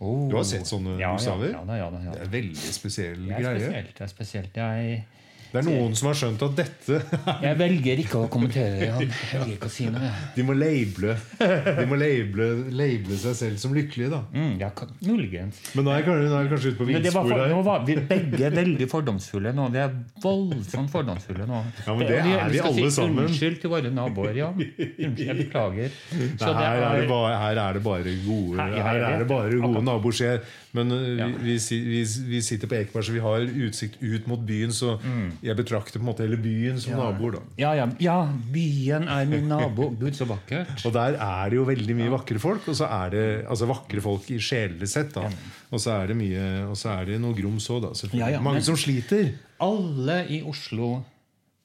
Oh. 0.02 0.28
Du 0.30 0.34
har 0.34 0.46
sett 0.48 0.66
sånne 0.66 0.96
ja, 0.98 1.12
bokstaver? 1.14 1.52
Ja, 1.54 1.62
ja, 1.78 1.88
ja. 2.08 2.14
Det 2.16 2.24
er 2.24 2.30
veldig 2.32 2.72
spesiell 2.74 3.20
Det 3.28 3.36
er 3.36 3.44
greie. 3.44 3.60
spesielt. 3.60 3.92
Det 3.98 4.06
er 4.06 4.10
spesielt. 4.10 4.56
Jeg, 4.58 5.04
Det 5.52 5.60
er 5.60 5.66
noen 5.68 5.92
som 5.98 6.08
har 6.08 6.16
skjønt 6.16 6.42
at 6.46 6.54
dette 6.56 6.98
jeg 7.42 7.56
velger 7.60 8.00
ikke 8.00 8.22
å 8.24 8.28
kommentere. 8.32 8.78
det. 8.80 8.86
Jeg 8.88 9.40
velger 9.40 9.52
ikke 9.58 9.68
å 9.68 9.72
si 9.74 9.84
noe. 9.92 10.10
De 10.36 10.44
må 10.48 10.54
labele 10.56 11.16
De 11.38 11.84
må 11.90 11.98
label, 12.00 12.62
label 12.72 13.18
seg 13.20 13.34
selv 13.36 13.58
som 13.60 13.74
lykkelige, 13.76 14.08
da. 14.14 14.22
Mm, 14.32 14.54
ja, 14.62 14.70
muligens. 15.04 15.60
Men 15.76 15.84
nå 15.84 15.92
er 15.92 16.00
jeg 16.00 16.06
kanskje, 16.08 16.72
ute 16.72 16.78
på 16.80 16.86
villspor 16.88 17.28
for, 17.28 17.44
nå 17.52 17.60
var 17.66 17.84
vi 17.84 17.96
begge 18.00 18.50
veldig 18.56 18.88
fordomsfulle 18.88 19.52
nå. 19.56 19.68
Vi 19.74 19.82
er 19.84 19.92
voldsomt 20.24 20.90
fordomsfulle 20.92 21.46
nå. 21.50 21.60
Ja, 21.86 21.94
men 21.98 22.06
det 22.08 22.18
er 22.22 22.48
vi 22.52 22.62
alle 22.64 22.72
si 22.88 22.88
sammen. 22.96 23.26
Unnskyld 23.28 23.60
til 23.62 23.72
våre 23.74 23.92
naboer, 23.92 24.32
ja. 24.40 24.48
Unnskyld, 24.56 25.20
jeg 25.26 25.38
beklager. 25.44 25.92
Så 26.40 26.48
Nei, 26.48 26.64
her, 26.64 26.80
er 26.80 26.96
det 26.96 27.04
er- 27.04 27.08
bare, 27.12 27.36
her 27.44 27.62
er 27.66 27.72
det 27.78 27.82
bare 27.84 28.16
gode 28.24 28.56
Her- 28.56 28.76
Her 28.88 29.04
er 29.12 29.18
det 29.20 29.28
bare 29.28 29.50
gode 29.52 29.68
Akkurat. 29.68 29.84
naboer. 29.90 30.12
skjer. 30.12 30.42
Men 30.72 30.90
uh, 30.92 31.02
Ja. 31.18 31.26
vi, 31.36 31.58
vi, 31.58 31.82
vi, 31.84 32.02
vi 32.32 32.40
sitter 32.40 32.66
på 32.70 32.74
Ekeberg, 32.80 33.04
så 33.04 33.12
vi 33.12 33.20
har 33.20 33.40
utsikt 33.68 34.00
ut 34.00 34.26
mot 34.26 34.40
byen. 34.48 34.72
Så 34.72 34.98
Mm. 35.02 35.32
Jeg 35.42 35.58
betrakter 35.58 35.98
på 35.98 36.04
en 36.04 36.08
måte 36.12 36.22
hele 36.24 36.38
byen 36.38 36.78
som 36.80 36.94
naboer. 36.98 37.36
da 37.36 37.42
ja, 37.58 37.72
ja, 37.80 37.86
ja, 38.02 38.16
byen 38.54 39.08
er 39.10 39.26
min 39.26 39.48
nabo. 39.50 39.90
Gud, 40.00 40.14
så 40.14 40.26
vakkert. 40.30 40.74
Og 40.86 40.94
der 40.94 41.18
er 41.18 41.50
det 41.50 41.58
jo 41.58 41.64
veldig 41.66 41.96
mye 41.98 42.12
vakre 42.14 42.42
folk. 42.42 42.68
Og 42.70 42.78
så 42.78 42.86
er 42.86 43.14
det 43.14 43.24
altså 43.50 43.66
vakre 43.70 44.02
folk 44.04 44.28
i 44.30 44.38
sjelelig 44.42 44.88
sett. 44.92 45.14
da 45.16 45.26
Og 45.72 45.82
så 45.82 45.96
er 45.98 46.12
det 46.12 46.18
mye 46.20 46.44
Og 46.68 46.76
så 46.78 46.92
er 46.94 47.10
det 47.10 47.20
noe 47.22 47.34
grums 47.36 47.66
òg, 47.74 47.82
da. 47.88 47.92
Ja, 48.14 48.30
ja, 48.36 48.40
Mange 48.40 48.60
men- 48.62 48.68
som 48.70 48.78
sliter. 48.78 49.32
Alle 49.62 50.22
i 50.30 50.42
Oslo 50.46 51.02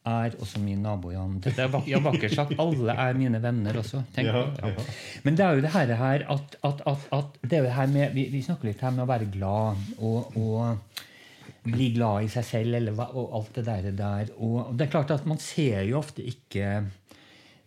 er 0.08 0.36
også 0.40 0.60
min 0.64 0.82
nabo, 0.82 1.12
Jan. 1.12 1.40
Dette 1.44 1.66
er 1.66 1.72
vak 1.72 1.88
ja, 1.90 2.00
vakkert 2.00 2.34
sagt. 2.34 2.54
Alle 2.62 2.94
er 2.96 3.18
mine 3.20 3.42
venner 3.44 3.76
også. 3.82 4.04
Ja, 4.16 4.46
ja. 4.56 4.72
Men 5.26 5.36
det 5.36 5.46
er 5.46 5.58
jo 5.58 5.66
det 5.66 5.72
her, 5.74 5.92
her 6.00 6.24
at, 6.32 6.56
at, 6.64 6.82
at, 6.88 7.08
at 7.18 7.38
det 7.44 7.58
er 7.58 7.66
jo 7.66 7.68
det 7.68 7.76
her 7.76 7.92
med, 7.92 8.14
vi, 8.16 8.30
vi 8.32 8.42
snakker 8.46 8.70
litt 8.70 8.82
her 8.82 8.96
med 8.96 9.04
å 9.04 9.10
være 9.10 9.28
glad 9.34 9.76
og, 10.00 10.38
og 10.40 11.04
bli 11.68 11.92
glad 11.96 12.26
i 12.26 12.32
seg 12.32 12.48
selv 12.48 12.80
eller, 12.80 12.98
og 13.08 13.36
alt 13.40 13.60
det 13.60 13.66
der. 13.68 13.92
der. 13.98 14.32
Og 14.38 14.74
det 14.78 14.88
er 14.88 14.94
klart 14.96 15.14
at 15.16 15.28
man 15.30 15.42
ser 15.44 15.84
jo 15.88 16.00
ofte 16.02 16.26
ikke 16.26 16.72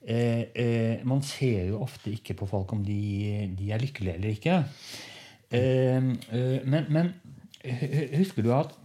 eh, 0.03 0.45
eh, 0.55 1.07
Man 1.07 1.23
ser 1.23 1.69
jo 1.71 1.83
ofte 1.85 2.13
ikke 2.15 2.35
på 2.41 2.49
folk 2.51 2.73
om 2.73 2.85
de, 2.85 3.01
de 3.59 3.73
er 3.73 3.83
lykkelige 3.83 4.19
eller 4.19 4.37
ikke. 4.37 4.61
Eh, 5.51 5.97
eh, 5.97 6.61
men, 6.65 6.87
men 6.89 7.15
husker 8.17 8.47
du 8.47 8.53
at 8.55 8.77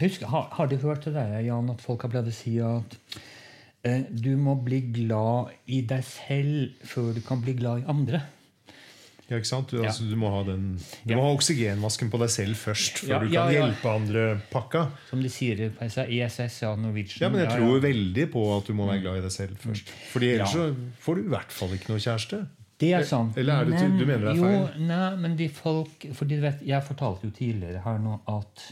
husker, 0.00 0.26
har, 0.26 0.48
har 0.52 0.66
du 0.66 0.76
hørt 0.76 1.04
det 1.04 1.14
der, 1.14 1.38
Jan, 1.40 1.70
at 1.72 1.82
folk 1.84 2.04
har 2.04 2.12
pleid 2.12 2.30
å 2.30 2.34
si 2.34 2.56
at 2.62 2.96
eh, 3.86 4.04
du 4.10 4.34
må 4.40 4.56
bli 4.62 4.82
glad 4.94 5.54
i 5.72 5.82
deg 5.88 6.04
selv 6.06 6.86
før 6.86 7.14
du 7.16 7.22
kan 7.24 7.42
bli 7.44 7.56
glad 7.58 7.84
i 7.84 7.90
andre? 7.92 8.22
Ja, 9.26 9.40
ikke 9.40 9.48
sant? 9.48 9.72
Du, 9.74 9.80
altså, 9.82 10.04
du 10.06 10.14
må 10.18 10.28
ha 10.30 10.44
den 10.46 10.76
Du 10.78 11.14
må 11.16 11.24
ha 11.24 11.30
oksygenmasken 11.34 12.12
på 12.12 12.20
deg 12.22 12.30
selv 12.30 12.58
først, 12.60 13.00
før 13.02 13.24
du 13.24 13.32
kan 13.32 13.50
hjelpe 13.50 13.90
andre 13.90 14.26
pakka. 14.52 14.84
Som 15.08 15.24
de 15.24 15.30
sier 15.34 15.64
på 15.74 15.88
ESS, 15.88 16.60
ja, 16.62 16.70
Norwegian. 16.78 17.24
Ja, 17.24 17.32
men 17.32 17.42
jeg 17.42 17.56
tror 17.56 17.82
veldig 17.82 18.28
på 18.36 18.44
at 18.54 18.70
du 18.70 18.76
må 18.78 18.86
være 18.86 19.02
glad 19.02 19.18
i 19.18 19.24
deg 19.26 19.34
selv 19.34 19.58
først. 19.64 19.90
Fordi 20.12 20.30
ellers 20.36 20.54
så 20.54 20.68
får 21.02 21.18
du 21.18 21.26
i 21.26 21.34
hvert 21.34 21.58
fall 21.58 21.74
ikke 21.74 21.90
noe 21.90 22.04
kjæreste. 22.06 22.44
Det 22.76 22.92
er 22.92 23.06
sant. 23.08 23.36
Eller 23.40 23.62
er 23.62 23.70
det 23.70 23.76
men, 23.80 23.98
du 23.98 24.04
mener 24.04 24.24
det 24.28 24.32
er 24.32 24.38
jo, 24.38 24.48
feil? 24.48 24.88
Nei, 24.90 25.12
men 25.22 25.36
de 25.38 25.46
folk 25.50 26.10
fordi 26.14 26.36
du 26.36 26.42
vet, 26.44 26.66
Jeg 26.68 26.84
fortalte 26.84 27.30
jo 27.30 27.34
tidligere 27.34 27.80
her 27.86 28.02
nå 28.04 28.18
at 28.30 28.66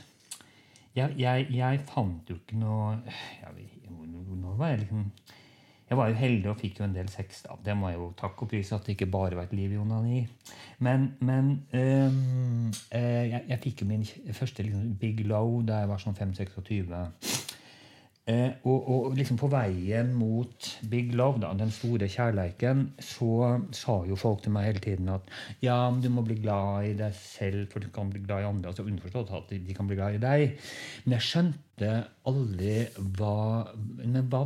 jeg, 0.95 1.17
jeg, 1.19 1.47
jeg 1.51 1.81
fant 1.89 2.29
jo 2.31 2.37
ikke 2.39 2.59
noe 2.61 2.99
jeg, 3.09 3.71
Nå 3.89 4.53
var 4.59 4.75
jeg 4.75 4.85
liksom 4.85 5.09
Jeg 5.95 6.01
var 6.01 6.09
jo 6.11 6.15
heldig 6.19 6.49
og 6.51 6.57
fikk 6.59 6.81
jo 6.81 6.85
en 6.89 6.95
del 6.97 7.09
sex. 7.09 7.45
da. 7.45 7.55
Det 7.63 7.77
må 7.79 7.93
jeg 7.93 8.01
jo 8.01 8.09
takke 8.19 8.43
og 8.43 8.49
prise 8.51 8.75
at 8.75 8.83
det 8.83 8.97
ikke 8.97 9.07
bare 9.15 9.37
var 9.39 9.47
et 9.47 9.53
liv 9.55 9.77
i 9.77 9.79
onani. 9.79 10.25
Men, 10.83 11.13
men 11.21 11.53
øhm, 11.71 12.67
øh, 12.69 13.25
jeg, 13.31 13.45
jeg 13.49 13.59
fikk 13.63 13.83
jo 13.83 13.87
min 13.87 14.03
første 14.33 14.63
liksom, 14.67 14.97
big 14.99 15.23
low 15.23 15.61
da 15.63 15.85
jeg 15.85 15.93
var 15.93 16.03
sånn 16.03 16.19
5-26. 16.19 16.91
Eh, 18.27 18.57
og, 18.65 18.89
og 18.89 19.17
liksom 19.19 19.37
på 19.37 19.51
veien 19.53 20.11
mot 20.17 20.69
Big 20.91 21.13
Love, 21.15 21.43
da, 21.43 21.53
den 21.61 21.71
store 21.71 22.09
kjærleiken, 22.09 22.87
så 22.99 23.59
sa 23.77 23.99
jo 24.09 24.17
folk 24.17 24.41
til 24.43 24.55
meg 24.57 24.71
hele 24.71 24.81
tiden 24.81 25.13
at 25.13 25.29
ja, 25.63 25.77
du 25.93 26.09
må 26.11 26.25
bli 26.25 26.41
glad 26.41 26.89
i 26.89 26.95
deg 26.99 27.15
selv 27.21 27.69
for 27.71 27.85
du 27.85 27.93
kan 27.93 28.11
bli 28.11 28.25
glad 28.25 28.43
i 28.43 28.49
andre. 28.49 28.73
altså 28.73 28.89
Underforstått 28.89 29.31
at 29.39 29.55
de, 29.55 29.77
kan 29.77 29.87
bli 29.87 30.01
glad 30.01 30.19
i 30.19 30.25
deg. 30.25 30.59
Men 31.05 31.19
jeg 31.19 31.29
skjønte 31.29 31.95
aldri 32.27 32.75
hva 33.21 33.37
hva, 34.33 34.43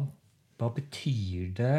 hva 0.58 0.70
betyr 0.74 1.52
det 1.58 1.76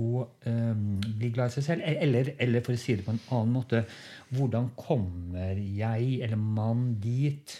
å 0.00 0.24
um, 0.24 0.84
bli 1.00 1.30
glad 1.34 1.50
i 1.50 1.56
seg 1.56 1.66
selv? 1.66 1.86
Eller, 1.88 2.34
eller 2.40 2.64
for 2.64 2.76
å 2.76 2.80
si 2.80 2.96
det 2.96 3.06
på 3.06 3.14
en 3.14 3.24
annen 3.32 3.56
måte, 3.56 3.82
hvordan 4.36 4.70
kommer 4.78 5.58
jeg 5.58 6.20
eller 6.24 6.40
man 6.40 6.92
dit 7.02 7.56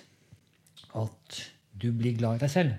at 0.99 1.43
du 1.81 1.91
blir 1.97 2.17
glad 2.19 2.39
i 2.39 2.45
deg 2.45 2.53
selv? 2.53 2.79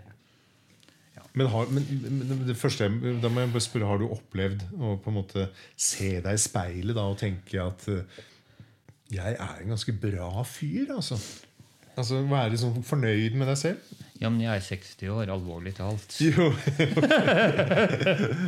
Men, 1.34 1.48
har, 1.48 1.70
men, 1.72 1.86
men 2.12 2.42
det 2.44 2.58
første, 2.60 2.90
da 3.24 3.30
må 3.32 3.46
jeg 3.46 3.54
bare 3.54 3.64
spørre, 3.64 3.88
har 3.88 4.02
du 4.02 4.10
opplevd 4.12 4.66
å 4.76 4.98
på 5.00 5.12
en 5.12 5.16
måte 5.16 5.46
se 5.80 6.18
deg 6.20 6.36
i 6.36 6.42
speilet 6.42 6.98
da, 6.98 7.06
og 7.08 7.22
tenke 7.22 7.62
at 7.64 7.86
eh, 7.92 8.20
jeg 9.16 9.38
er 9.38 9.62
en 9.62 9.72
ganske 9.72 9.96
bra 9.96 10.44
fyr, 10.48 10.92
altså? 10.98 11.20
Altså 12.00 12.22
Være 12.28 12.60
sånn 12.60 12.84
fornøyd 12.88 13.36
med 13.40 13.48
deg 13.52 13.60
selv? 13.60 13.96
Ja, 14.22 14.30
men 14.30 14.42
jeg 14.44 14.54
er 14.54 14.62
60 14.62 15.10
år, 15.10 15.32
alvorlig 15.34 15.72
talt. 15.78 16.14
Jo. 16.22 16.52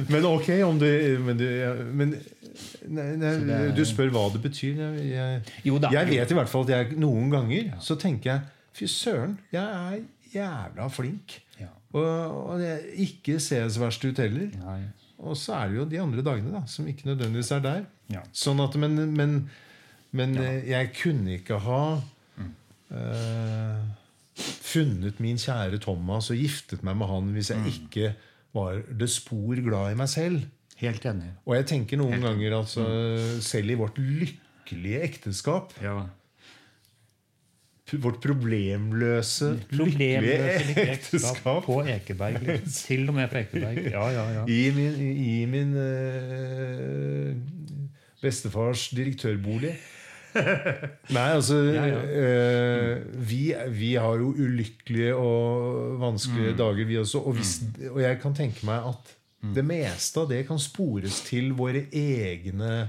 men 0.10 0.26
ok, 0.30 0.50
om 0.68 0.78
du 0.80 0.86
Men, 1.26 1.38
du, 1.40 1.46
men 1.98 2.12
nei, 2.88 3.08
nei, 3.18 3.32
er- 3.58 3.72
du 3.76 3.82
spør 3.88 4.12
hva 4.14 4.28
det 4.36 4.42
betyr. 4.44 4.78
Jeg, 4.78 5.08
jeg, 5.66 5.80
jeg 5.98 6.10
vet 6.12 6.34
i 6.34 6.38
hvert 6.38 6.52
fall 6.52 6.68
at 6.68 6.74
jeg 6.76 7.00
noen 7.02 7.32
ganger 7.34 7.72
så 7.84 7.98
tenker 8.00 8.36
jeg 8.36 8.50
Fy 8.74 8.88
søren, 8.90 9.36
jeg 9.54 9.62
er 9.62 10.00
jævla 10.34 10.88
flink. 10.90 11.36
Ja. 11.60 11.68
Og, 11.94 12.06
og 12.54 12.62
jeg 12.64 12.80
ikke 13.06 13.36
ser 13.42 13.68
så 13.70 13.84
verst 13.84 14.02
ut 14.08 14.18
heller. 14.18 14.48
Nei. 14.64 14.80
Og 15.22 15.38
så 15.38 15.54
er 15.60 15.70
det 15.70 15.78
jo 15.78 15.84
de 15.92 16.00
andre 16.02 16.24
dagene 16.26 16.56
da, 16.56 16.64
som 16.68 16.88
ikke 16.90 17.06
nødvendigvis 17.12 17.52
er 17.54 17.62
der. 17.62 17.84
Ja. 18.10 18.24
Sånn 18.34 18.58
at, 18.66 18.74
Men, 18.82 18.98
men, 19.14 19.36
men 20.10 20.34
eh, 20.42 20.66
jeg 20.72 20.90
kunne 20.98 21.36
ikke 21.38 21.60
ha 21.68 21.84
eh, 22.90 23.84
funnet 24.36 25.20
min 25.22 25.38
kjære 25.38 25.78
Thomas 25.84 26.30
og 26.34 26.38
giftet 26.42 26.82
meg 26.84 26.98
med 26.98 27.08
han 27.12 27.28
hvis 27.36 27.52
jeg 27.54 27.74
ikke 27.74 28.14
var 28.54 28.82
det 29.00 29.10
spor 29.10 29.56
glad 29.66 29.92
i 29.94 30.00
meg 30.00 30.10
selv. 30.10 30.42
Helt 30.82 31.06
enig. 31.06 31.30
Og 31.46 31.56
jeg 31.56 31.66
tenker 31.70 31.98
noen 32.02 32.22
ganger 32.22 32.56
altså, 32.58 32.84
selv 33.46 33.70
i 33.72 33.78
vårt 33.80 33.98
lykkelige 34.02 35.02
ekteskap 35.06 35.74
Ja. 35.84 36.00
vårt 38.02 38.18
problemløse, 38.24 39.52
lykkelige 39.70 40.18
Problemløse 40.18 40.68
lykkelige 40.68 40.94
ekteskap. 40.98 41.64
på 41.68 41.76
Ekeberg. 41.86 42.40
liksom. 42.42 42.72
Til 42.74 43.10
og 43.10 43.14
med 43.20 43.28
på 43.30 43.38
Ekeberg. 43.38 43.78
Ja, 43.92 44.06
ja, 44.10 44.24
ja. 44.40 44.46
I 44.50 44.72
min, 44.74 44.96
i 45.14 45.46
min 45.46 45.76
øh, 45.78 47.36
bestefars 48.22 48.88
direktørbolig. 48.90 49.76
Nei, 51.16 51.28
altså 51.36 51.60
Ja, 51.74 51.86
ja. 51.90 52.00
eh, 52.22 53.04
vi, 53.30 53.42
vi 53.74 53.94
har 54.00 54.22
jo 54.22 54.32
ulykkelige 54.34 55.16
og 55.16 56.00
vanskelige 56.02 56.56
dager, 56.60 56.86
vi 56.90 56.98
også. 57.02 57.22
Og, 57.24 57.38
hvis, 57.38 57.60
og 57.92 58.02
jeg 58.02 58.20
kan 58.24 58.36
tenke 58.38 58.66
meg 58.70 58.90
at 58.94 59.14
det 59.54 59.66
meste 59.68 60.22
av 60.22 60.30
det 60.32 60.46
kan 60.48 60.60
spores 60.62 61.18
til 61.28 61.50
våre 61.58 61.82
egne 61.92 62.88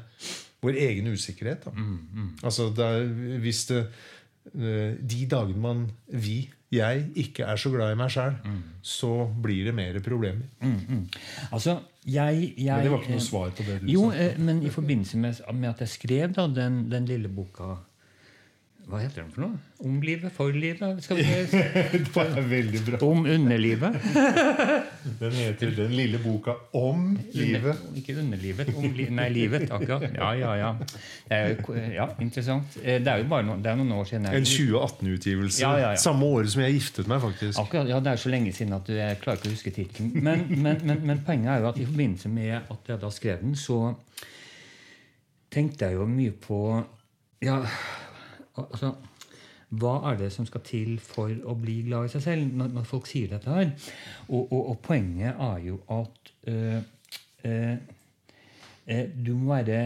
vår 0.64 0.76
egen 0.80 1.08
usikkerhet. 1.12 1.66
Da. 1.66 1.72
Altså 2.46 2.70
det 2.72 2.84
er, 2.84 3.08
hvis 3.42 3.64
det 3.68 3.80
eh, 4.54 4.94
De 5.00 5.26
dagene 5.30 5.60
man 5.60 5.82
vi, 6.08 6.46
jeg, 6.72 7.08
ikke 7.20 7.44
er 7.50 7.58
så 7.60 7.70
glad 7.74 7.92
i 7.92 7.98
meg 7.98 8.10
sjæl, 8.14 8.38
så 8.82 9.10
blir 9.42 9.66
det 9.68 9.74
mer 9.76 9.98
problemer. 10.04 10.46
Mm, 10.60 10.78
mm. 10.88 11.02
Altså, 11.52 11.76
jeg, 12.04 12.54
jeg 12.58 12.76
Men 12.76 12.84
det 12.84 12.92
var 12.92 13.02
ikke 13.02 13.16
noe 13.16 13.24
svar 13.24 13.50
på 13.56 13.64
det 13.66 13.80
du 13.82 13.88
Jo, 13.92 14.10
sa. 14.12 14.28
Jo, 14.28 14.44
men 14.44 14.62
i 14.62 14.70
forbindelse 14.72 15.18
med, 15.18 15.40
med 15.54 15.68
at 15.70 15.80
jeg 15.84 15.88
skrev 15.88 16.32
da, 16.36 16.46
den, 16.60 16.84
den 16.92 17.06
lille 17.08 17.28
boka 17.32 17.74
Hva 18.84 18.98
heter 19.00 19.22
den 19.22 19.30
for 19.32 19.40
noe? 19.46 19.56
Om 19.84 19.94
livet? 20.04 20.32
For 20.36 20.52
livet? 20.52 20.98
Skal 21.04 21.16
vi 21.16 21.22
Det 22.04 22.24
er 22.24 22.48
veldig 22.50 22.80
bra. 22.84 22.98
Om 23.06 23.22
underlivet? 23.32 23.94
Den 25.20 25.32
heter 25.32 25.70
'Den 25.76 25.92
lille 25.96 26.18
boka 26.20 26.52
om 26.76 27.16
livet'. 27.32 27.56
Under, 27.64 27.96
ikke 27.96 28.16
underlivet. 28.20 28.74
Om 28.76 28.92
li 28.92 29.06
nei, 29.10 29.28
livet. 29.32 29.70
Akkurat. 29.72 30.02
Ja, 30.14 30.30
ja, 30.36 30.52
ja. 30.60 30.70
Det 31.28 31.38
er 31.38 31.48
jo, 31.54 31.74
ja, 31.94 32.06
interessant. 32.20 32.76
Eh, 32.82 33.00
Det 33.00 33.08
er 33.08 33.16
jo 33.24 33.28
bare 33.28 33.42
noen, 33.48 33.62
det 33.64 33.72
er 33.72 33.76
noen 33.80 33.92
år 33.92 34.04
siden. 34.04 34.24
jeg- 34.28 34.36
En 34.36 34.44
2018-utgivelse. 34.44 35.60
Ja, 35.64 35.72
ja, 35.76 35.90
ja. 35.90 35.96
Samme 35.96 36.24
året 36.26 36.50
som 36.52 36.62
jeg 36.62 36.72
giftet 36.76 37.06
meg, 37.08 37.20
faktisk. 37.20 37.58
Akkurat, 37.58 37.88
ja, 37.88 38.00
Det 38.00 38.12
er 38.12 38.16
så 38.16 38.28
lenge 38.30 38.52
siden 38.52 38.72
at 38.74 38.88
jeg 38.88 39.18
klarer 39.20 39.36
ikke 39.40 39.48
å 39.48 39.56
huske 39.56 39.70
tittelen. 39.70 40.12
Men, 40.22 40.46
men, 40.62 40.80
men, 40.84 41.00
men 41.06 41.22
poenget 41.26 41.48
er 41.56 41.60
jo 41.60 41.68
at 41.68 41.78
i 41.80 41.84
forbindelse 41.86 42.28
med 42.28 42.52
at 42.70 42.88
jeg 42.88 43.00
da 43.00 43.10
skrev 43.10 43.40
den, 43.40 43.54
så 43.56 43.94
tenkte 45.50 45.84
jeg 45.88 45.94
jo 45.94 46.06
mye 46.06 46.32
på 46.32 46.84
ja, 47.44 47.60
altså, 48.60 48.94
Hva 49.74 49.94
er 50.10 50.20
det 50.20 50.30
som 50.32 50.46
skal 50.46 50.62
til 50.66 50.98
for 51.02 51.32
å 51.50 51.56
bli 51.58 51.80
glad 51.88 52.06
i 52.06 52.12
seg 52.12 52.22
selv, 52.22 52.54
når, 52.60 52.70
når 52.76 52.86
folk 52.86 53.08
sier 53.10 53.32
dette 53.32 53.50
her? 53.50 53.72
Og, 54.28 54.52
og, 54.52 54.60
og 54.70 54.78
poenget 54.84 55.34
er 55.34 55.58
jo 55.64 55.80
at 55.90 56.32
øh, 56.52 56.80
øh, 57.50 57.76
du 59.26 59.34
må 59.34 59.54
være 59.56 59.82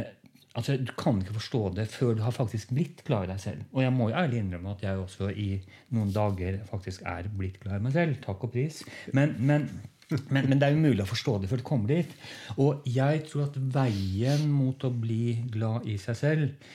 Altså, 0.58 0.76
Du 0.76 0.92
kan 0.98 1.20
ikke 1.20 1.36
forstå 1.36 1.60
det 1.76 1.84
før 1.88 2.14
du 2.14 2.22
har 2.22 2.34
faktisk 2.34 2.72
blitt 2.74 3.04
glad 3.06 3.28
i 3.28 3.30
deg 3.30 3.40
selv. 3.40 3.60
Og 3.72 3.82
jeg 3.82 3.92
må 3.92 4.08
jo 4.08 4.16
ærlig 4.16 4.40
innrømme 4.42 4.72
at 4.72 4.82
jeg 4.82 4.98
også 4.98 5.28
i 5.30 5.60
noen 5.94 6.10
dager 6.10 6.58
faktisk 6.66 7.04
er 7.06 7.28
blitt 7.38 7.60
glad 7.62 7.78
i 7.78 7.84
meg 7.84 7.94
selv. 7.94 8.16
Takk 8.24 8.42
og 8.48 8.50
pris. 8.56 8.80
Men, 9.14 9.36
men, 9.38 9.68
men, 10.10 10.48
men 10.48 10.58
det 10.58 10.66
er 10.66 10.74
umulig 10.74 11.04
å 11.04 11.12
forstå 11.12 11.36
det 11.38 11.50
før 11.52 11.62
du 11.62 11.66
kommer 11.68 11.92
dit. 11.92 12.16
Og 12.56 12.82
jeg 12.90 13.22
tror 13.28 13.46
at 13.46 13.60
veien 13.76 14.48
mot 14.50 14.88
å 14.88 14.90
bli 14.90 15.36
glad 15.52 15.86
i 15.86 15.94
seg 16.00 16.18
selv, 16.18 16.74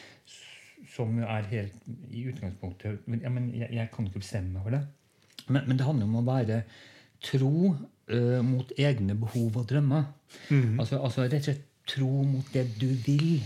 som 0.92 1.16
er 1.24 1.48
helt 1.52 1.88
i 2.12 2.26
utgangspunktet 2.30 3.08
men, 3.08 3.22
ja, 3.24 3.32
men 3.34 3.50
jeg, 3.56 3.70
jeg 3.74 3.92
kan 3.94 4.08
ikke 4.10 4.24
bestemme 4.24 4.58
meg 4.58 4.68
for 4.68 4.76
det. 4.78 4.84
Men, 5.48 5.66
men 5.68 5.80
det 5.80 5.88
handler 5.88 6.10
om 6.10 6.20
å 6.22 6.28
være 6.28 6.62
tro 7.24 7.74
uh, 7.74 8.40
mot 8.46 8.72
egne 8.78 9.16
behov 9.20 9.62
og 9.62 9.68
drømmer. 9.70 10.08
altså, 10.80 11.00
altså 11.00 11.28
rett 11.28 11.42
og 11.44 11.50
slett 11.50 11.70
tro 11.90 12.24
mot 12.28 12.54
det 12.54 12.68
du 12.80 12.88
vil. 13.06 13.44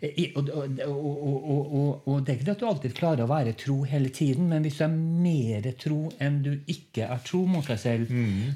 Eh, 0.00 0.14
I, 0.22 0.24
og, 0.38 0.50
og, 0.54 0.80
og, 0.86 2.08
og, 2.08 2.16
det 2.26 2.32
er 2.32 2.40
ikke 2.40 2.54
at 2.54 2.62
du 2.62 2.66
alltid 2.68 2.94
klarer 2.96 3.24
å 3.24 3.30
være 3.30 3.54
tro 3.58 3.80
hele 3.88 4.10
tiden, 4.14 4.48
men 4.50 4.66
hvis 4.66 4.78
du 4.80 4.84
er 4.86 4.94
mer 4.94 5.70
tro 5.80 6.00
enn 6.22 6.40
du 6.44 6.52
ikke 6.70 7.06
er 7.06 7.22
tro 7.26 7.44
mot 7.50 7.66
deg 7.66 7.80
selv, 7.82 8.12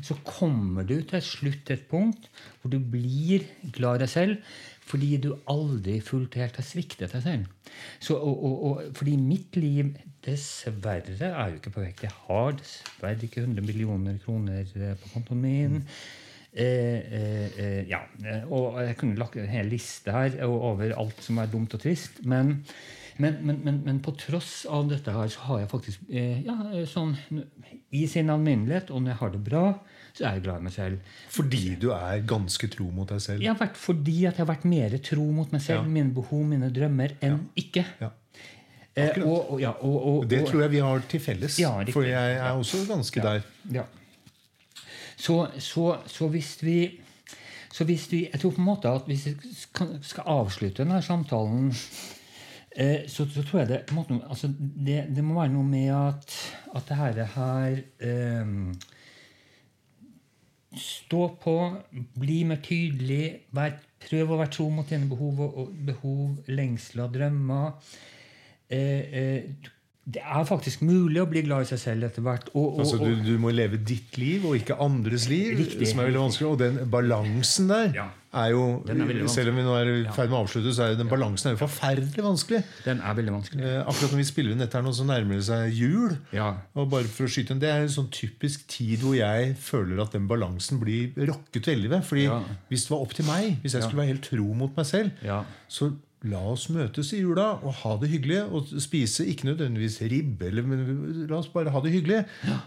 så 0.07 0.19
kommer 0.27 0.87
du 0.87 1.01
til 1.11 1.25
slutt 1.27 1.65
til 1.67 1.79
et 1.79 1.89
punkt 1.91 2.29
hvor 2.61 2.75
du 2.75 2.79
blir 2.79 3.47
glad 3.75 4.01
i 4.01 4.05
deg 4.05 4.13
selv 4.13 4.55
fordi 4.83 5.17
du 5.23 5.31
aldri 5.51 6.01
fullt 6.05 6.37
helt 6.41 6.59
har 6.59 6.67
sviktet 6.67 7.15
deg 7.15 7.23
selv. 7.25 7.77
Så, 8.03 8.17
og, 8.17 8.43
og, 8.45 8.65
og, 8.69 8.97
fordi 8.99 9.15
mitt 9.21 9.57
liv 9.57 9.95
dessverre 10.27 11.31
er 11.31 11.53
jo 11.53 11.61
ikke 11.61 11.75
perfekt. 11.75 12.05
Jeg 12.07 12.17
har 12.27 12.59
dessverre 12.59 13.29
ikke 13.29 13.45
100 13.47 13.67
millioner 13.67 14.19
kroner 14.23 14.67
eh, 14.67 14.97
på 14.99 15.15
kontoen 15.15 15.43
min. 15.43 15.81
Eh, 16.53 16.99
eh, 17.17 17.47
eh, 17.57 17.79
ja, 17.89 18.03
og 18.53 18.77
jeg 18.85 18.99
kunne 19.01 19.17
lagt 19.17 19.39
en 19.41 19.49
hel 19.49 19.71
liste 19.73 20.13
her 20.13 20.35
over 20.45 20.93
alt 21.01 21.23
som 21.25 21.41
er 21.41 21.49
dumt 21.49 21.73
og 21.73 21.81
trist. 21.81 22.21
Men, 22.29 22.59
men, 23.23 23.39
men, 23.47 23.81
men 23.87 24.03
på 24.05 24.13
tross 24.21 24.67
av 24.69 24.91
dette 24.91 25.15
her 25.15 25.33
så 25.33 25.47
har 25.49 25.63
jeg 25.63 25.73
faktisk 25.73 26.13
eh, 26.13 26.43
ja, 26.45 26.59
sånn 26.89 27.15
i 27.93 28.05
sin 28.11 28.33
alminnelighet, 28.33 28.93
og 28.93 29.01
når 29.01 29.15
jeg 29.15 29.21
har 29.23 29.33
det 29.33 29.43
bra, 29.49 29.65
så 30.13 30.27
er 30.29 30.37
jeg 30.37 30.45
glad 30.45 30.61
i 30.61 30.67
meg 30.67 30.75
selv. 30.75 31.13
Fordi 31.33 31.63
du 31.81 31.89
er 31.97 32.25
ganske 32.29 32.69
tro 32.73 32.89
mot 32.93 33.09
deg 33.09 33.23
selv. 33.25 33.45
Jeg 33.45 33.53
har 33.53 33.61
vært 33.61 33.79
fordi 33.81 34.17
at 34.29 34.37
jeg 34.37 34.45
har 34.45 34.51
vært 34.53 34.67
mer 34.69 34.97
tro 35.05 35.25
mot 35.33 35.53
meg 35.53 35.63
selv, 35.65 35.87
Ja. 35.87 35.95
mine 35.99 36.13
behov, 36.15 36.45
mine 36.49 36.69
drømmer, 36.73 37.17
enn 37.23 37.49
ikke. 37.57 37.87
Ja. 38.01 38.11
Eh, 38.95 39.23
og, 39.25 39.53
og, 39.55 39.61
ja, 39.61 39.71
og, 39.81 40.29
Det 40.29 40.43
tror 40.49 40.67
jeg 40.67 40.71
vi 40.71 40.83
har 40.85 41.05
til 41.09 41.21
felles. 41.21 41.59
Ja, 41.59 41.73
for 41.93 42.05
jeg 42.05 42.37
er 42.37 42.51
også 42.53 42.85
ganske 42.89 43.23
der. 43.25 43.47
Ja. 43.73 43.87
Så, 45.17 45.47
så, 45.59 45.97
så 46.07 46.29
hvis 46.29 46.59
vi 46.63 47.01
så 47.73 47.85
hvis 47.89 48.13
vi, 48.13 48.29
Jeg 48.33 48.41
tror 48.41 48.51
på 48.51 48.61
en 48.61 48.65
måte 48.69 48.91
at 48.91 49.07
hvis 49.09 49.27
vi 49.27 49.55
skal, 49.55 50.25
avslutte 50.27 50.83
denne 50.83 51.01
samtalen, 51.03 51.71
eh, 52.77 53.09
så, 53.09 53.25
så 53.33 53.43
tror 53.43 53.63
jeg 53.63 53.69
det, 53.69 53.79
måte, 53.97 54.19
altså 54.29 54.53
det, 54.59 55.07
det 55.17 55.25
må 55.25 55.41
være 55.41 55.55
noe 55.55 55.65
med 55.65 55.89
at, 55.89 56.37
at 56.77 56.89
det 56.89 56.97
her, 56.97 57.13
det 57.17 57.29
her 57.33 57.79
eh, 58.01 58.53
Stå 60.79 61.27
på, 61.43 61.57
bli 62.17 62.39
mer 62.49 62.63
tydelig, 62.65 63.49
vær, 63.53 63.75
prøv 64.07 64.33
å 64.33 64.39
være 64.41 64.55
tro 64.55 64.71
mot 64.73 64.89
dine 64.89 65.09
behov, 65.11 65.43
behov 65.85 66.49
lengsler 66.49 67.11
drømmer. 67.13 67.75
Eh, 68.73 69.19
eh, 69.21 69.71
det 70.03 70.23
er 70.25 70.47
faktisk 70.49 70.81
mulig 70.83 71.21
å 71.23 71.29
bli 71.31 71.45
glad 71.47 71.67
i 71.67 71.69
seg 71.71 71.79
selv 71.79 72.09
etter 72.09 72.25
hvert. 72.25 72.49
Og, 72.57 72.65
og, 72.73 72.81
Altså, 72.83 72.99
du, 72.99 73.21
du 73.23 73.37
må 73.39 73.53
leve 73.55 73.79
ditt 73.79 74.17
liv 74.19 74.49
og 74.49 74.57
ikke 74.59 74.81
andres 74.83 75.29
liv. 75.31 75.53
Riktig. 75.61 75.93
Som 75.93 76.03
er 76.03 76.11
veldig 76.11 76.25
vanskelig 76.25 76.49
Og 76.51 76.59
den 76.65 76.81
balansen 76.91 77.71
der 77.71 77.95
Ja. 78.01 78.09
Er 78.33 78.51
jo 78.55 78.63
er. 78.89 79.29
Selv 79.29 79.51
om 79.53 79.57
vi 79.61 79.63
nå 79.67 79.73
er 79.77 79.89
i 79.93 80.05
ferd 80.17 80.31
med 80.33 80.39
å 80.39 80.43
avslutte, 80.47 80.73
så 80.75 80.87
er 80.87 80.95
den 80.97 81.11
balansen 81.11 81.51
er 81.51 81.57
jo 81.57 81.61
forferdelig 81.67 82.25
vanskelig. 82.25 82.63
Den 82.87 83.01
er 83.05 83.17
veldig 83.19 83.35
vanskelig. 83.35 83.65
Eh, 83.69 83.81
akkurat 83.85 84.15
når 84.15 84.21
vi 84.23 84.29
spiller 84.31 84.53
inn 84.55 84.63
dette 84.65 84.79
her 84.79 84.87
nå, 84.87 84.93
så 84.97 85.05
nærmer 85.09 85.37
det 85.41 85.45
seg 85.51 85.75
jul. 85.77 86.15
Ja. 86.33 86.47
Og 86.75 86.89
bare 86.95 87.05
for 87.13 87.29
å 87.29 87.33
skyte 87.33 87.53
en, 87.57 87.61
Det 87.63 87.69
er 87.71 87.83
en 87.85 87.93
sånn 87.93 88.09
typisk 88.11 88.65
tid 88.73 89.05
hvor 89.05 89.15
jeg 89.19 89.57
føler 89.61 90.01
at 90.03 90.13
den 90.17 90.29
balansen 90.31 90.81
blir 90.81 91.13
rokket 91.29 91.69
veldig 91.75 91.91
ved. 91.93 92.05
Fordi 92.09 92.25
Ja. 92.25 92.41
hvis 92.71 92.87
det 92.89 92.91
var 92.95 93.05
opp 93.05 93.13
til 93.15 93.25
meg, 93.29 93.59
hvis 93.63 93.75
jeg 93.77 93.83
skulle 93.83 94.03
være 94.03 94.13
helt 94.17 94.25
tro 94.31 94.55
mot 94.55 94.77
meg 94.77 94.87
selv, 94.87 95.11
Ja. 95.23 95.45
så 95.69 95.93
la 96.25 96.39
oss 96.39 96.69
møtes 96.71 97.13
i 97.13 97.19
jula 97.21 97.59
og 97.67 97.73
ha 97.83 97.97
det 97.99 98.09
hyggelig. 98.09 98.49
Og 98.53 98.67
spise 98.81 99.27
ikke 99.27 99.45
nødvendigvis 99.53 100.01
ribbe, 100.09 100.47
eller, 100.47 100.63
men 100.63 101.27
la 101.29 101.37
oss 101.37 101.49
bare 101.49 101.69
ha 101.71 101.81
det 101.81 101.93
hyggelig. 101.93 102.25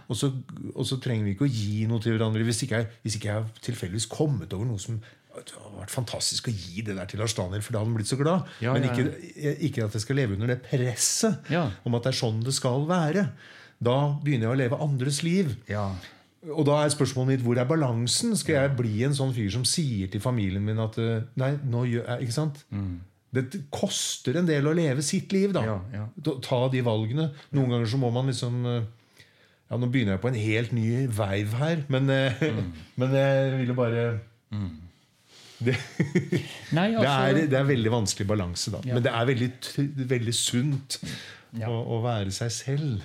Og, 0.10 0.16
så, 0.16 0.30
og 0.76 0.86
så 0.86 1.00
trenger 1.02 1.24
vi 1.24 1.34
ikke 1.36 1.48
å 1.48 1.54
gi 1.54 1.86
noe 1.88 2.00
til 2.04 2.18
hverandre 2.18 2.44
hvis 2.44 2.62
ikke 2.68 2.76
jeg, 2.84 2.88
hvis 3.02 3.16
ikke 3.16 3.30
jeg 3.32 3.34
har 3.42 3.46
tilfeldigvis 3.64 4.10
kommet 4.12 4.54
over 4.54 4.66
noe 4.66 4.78
som 4.78 5.00
det 5.36 5.54
hadde 5.58 5.80
vært 5.82 5.94
fantastisk 5.94 6.48
å 6.50 6.54
gi 6.56 6.82
det 6.88 6.96
der 6.98 7.10
til 7.12 7.20
Lars 7.20 7.34
Daniel, 7.38 7.62
for 7.66 7.76
da 7.76 7.82
hadde 7.82 7.90
han 7.92 7.98
blitt 8.00 8.12
så 8.12 8.18
glad. 8.20 8.48
Ja, 8.64 8.74
men 8.74 8.86
ja, 8.88 8.94
ja. 8.96 9.12
ikke, 9.12 9.54
ikke 9.70 9.86
at 9.90 9.98
jeg 9.98 10.06
skal 10.06 10.20
leve 10.22 10.38
under 10.38 10.48
det 10.54 10.62
presset 10.64 11.50
Ja. 11.52 11.68
om 11.84 11.96
at 11.98 12.04
det 12.08 12.14
er 12.14 12.20
sånn 12.22 12.44
det 12.46 12.54
skal 12.56 12.86
være. 12.90 13.28
Da 13.84 13.96
begynner 14.24 14.48
jeg 14.48 14.56
å 14.56 14.62
leve 14.64 14.82
andres 14.86 15.24
liv. 15.28 15.56
ja. 15.72 15.90
Og 16.46 16.62
da 16.68 16.76
er 16.86 16.92
spørsmålet 16.94 17.32
mitt 17.32 17.42
hvor 17.42 17.58
er 17.58 17.66
balansen? 17.66 18.36
Skal 18.38 18.54
jeg 18.60 18.74
bli 18.78 19.00
en 19.08 19.16
sånn 19.18 19.32
fyr 19.34 19.48
som 19.50 19.64
sier 19.66 20.12
til 20.14 20.22
familien 20.22 20.62
min 20.62 20.78
at 20.78 20.94
eh, 21.02 21.24
Nei, 21.42 21.56
nå 21.66 21.88
gjør 21.90 22.04
jeg 22.06 22.28
Ikke 22.28 22.36
sant? 22.36 22.60
Det 23.34 23.48
koster 23.74 24.38
en 24.38 24.46
del 24.46 24.70
å 24.70 24.76
leve 24.78 25.02
sitt 25.02 25.34
liv, 25.34 25.56
da. 25.58 25.64
Ja, 25.66 25.80
ja. 25.92 26.04
Ta- 26.46 26.68
de 26.70 26.84
valgene. 26.86 27.32
Noen 27.50 27.74
ganger 27.74 27.90
så 27.90 27.98
må 27.98 28.12
man 28.14 28.30
liksom 28.30 28.62
eh, 28.70 28.86
Ja, 29.72 29.80
nå 29.82 29.90
begynner 29.90 30.20
jeg 30.20 30.22
på 30.22 30.30
en 30.30 30.38
helt 30.38 30.76
ny 30.78 30.86
veiv 31.18 31.58
her, 31.58 31.82
men, 31.90 32.14
mm. 32.14 32.72
men 33.02 33.18
jeg 33.18 33.52
ville 33.64 33.78
bare 33.82 34.06
det, 35.60 35.76
Nei, 36.76 36.90
det, 36.92 37.00
altså 37.00 37.16
er, 37.30 37.40
det 37.52 37.58
er 37.60 37.68
veldig 37.70 37.92
vanskelig 37.94 38.28
balanse, 38.28 38.74
da. 38.74 38.82
Ja. 38.88 38.98
Men 38.98 39.06
det 39.06 39.14
er 39.16 39.28
veldig, 39.32 39.50
veldig 40.12 40.34
sunt 40.36 41.00
Ja. 41.56 41.70
å, 41.72 41.76
å 41.96 42.02
være 42.04 42.34
seg 42.36 42.50
selv. 42.52 43.04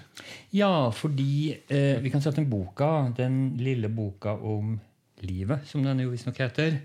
Ja, 0.57 0.91
fordi 0.91 1.53
eh, 1.71 2.01
vi 2.03 2.11
kan 2.11 2.23
si 2.25 2.27
at 2.33 2.39
den 2.41 2.49
boka, 2.51 2.89
den 3.15 3.37
lille 3.63 3.87
boka 3.95 4.33
om 4.35 4.73
livet, 5.23 5.63
som 5.71 5.85
den 5.87 6.01
jo 6.03 6.11
visstnok 6.11 6.41
heter, 6.43 6.81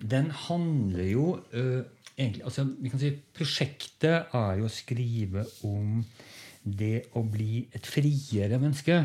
den 0.00 0.30
handler 0.46 1.08
jo 1.10 1.24
eh, 1.50 1.80
egentlig 2.20 2.44
altså 2.46 2.66
vi 2.78 2.92
kan 2.92 3.00
si 3.02 3.10
Prosjektet 3.36 4.30
er 4.36 4.60
jo 4.60 4.68
å 4.68 4.72
skrive 4.72 5.42
om 5.66 6.02
det 6.62 7.06
å 7.16 7.22
bli 7.24 7.64
et 7.74 7.86
friere 7.88 8.58
menneske. 8.60 9.00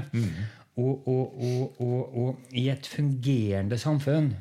Og, 0.76 1.08
og, 1.08 1.38
og, 1.40 1.78
og, 1.82 2.18
og 2.20 2.56
i 2.60 2.66
et 2.74 2.86
fungerende 2.92 3.78
samfunn 3.80 4.34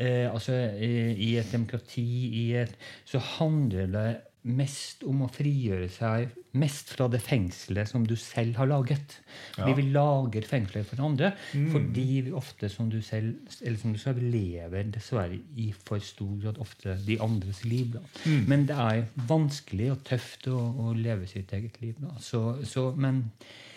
Eh, 0.00 0.26
altså 0.32 0.56
i, 0.80 0.92
I 1.12 1.32
et 1.40 1.52
demokrati 1.52 2.08
i 2.42 2.44
et, 2.62 2.76
så 3.04 3.20
handler 3.38 3.90
det 3.92 4.10
mest 4.42 5.04
om 5.06 5.20
å 5.22 5.28
frigjøre 5.30 5.86
seg 5.92 6.32
mest 6.58 6.90
fra 6.92 7.06
det 7.10 7.20
fengselet 7.22 7.86
som 7.88 8.02
du 8.06 8.16
selv 8.18 8.58
har 8.58 8.68
laget. 8.68 9.14
Ja. 9.54 9.68
vi 9.76 9.84
lager 9.94 10.44
fengsler 10.48 10.84
for 10.88 11.00
andre 11.04 11.32
fordi 11.52 12.06
vi 12.26 12.32
ofte, 12.34 12.68
som 12.72 12.90
du 12.90 12.98
selv, 13.04 13.36
eller 13.60 13.78
som 13.78 13.94
du 13.94 14.00
selv 14.02 14.22
lever 14.24 14.90
dessverre 14.92 15.38
i 15.62 15.68
for 15.86 16.02
stor 16.02 16.34
grad 16.42 16.58
ofte 16.62 16.96
de 17.06 17.18
andres 17.22 17.62
liv. 17.64 17.94
Da. 17.94 18.02
Men 18.50 18.66
det 18.68 18.78
er 18.82 19.04
vanskelig 19.30 19.92
og 19.94 20.04
tøft 20.10 20.50
å, 20.50 20.58
å 20.58 20.92
leve 20.98 21.30
sitt 21.30 21.52
eget 21.54 21.78
liv. 21.84 22.02
Så, 22.20 22.42
så, 22.68 22.90
men 22.98 23.28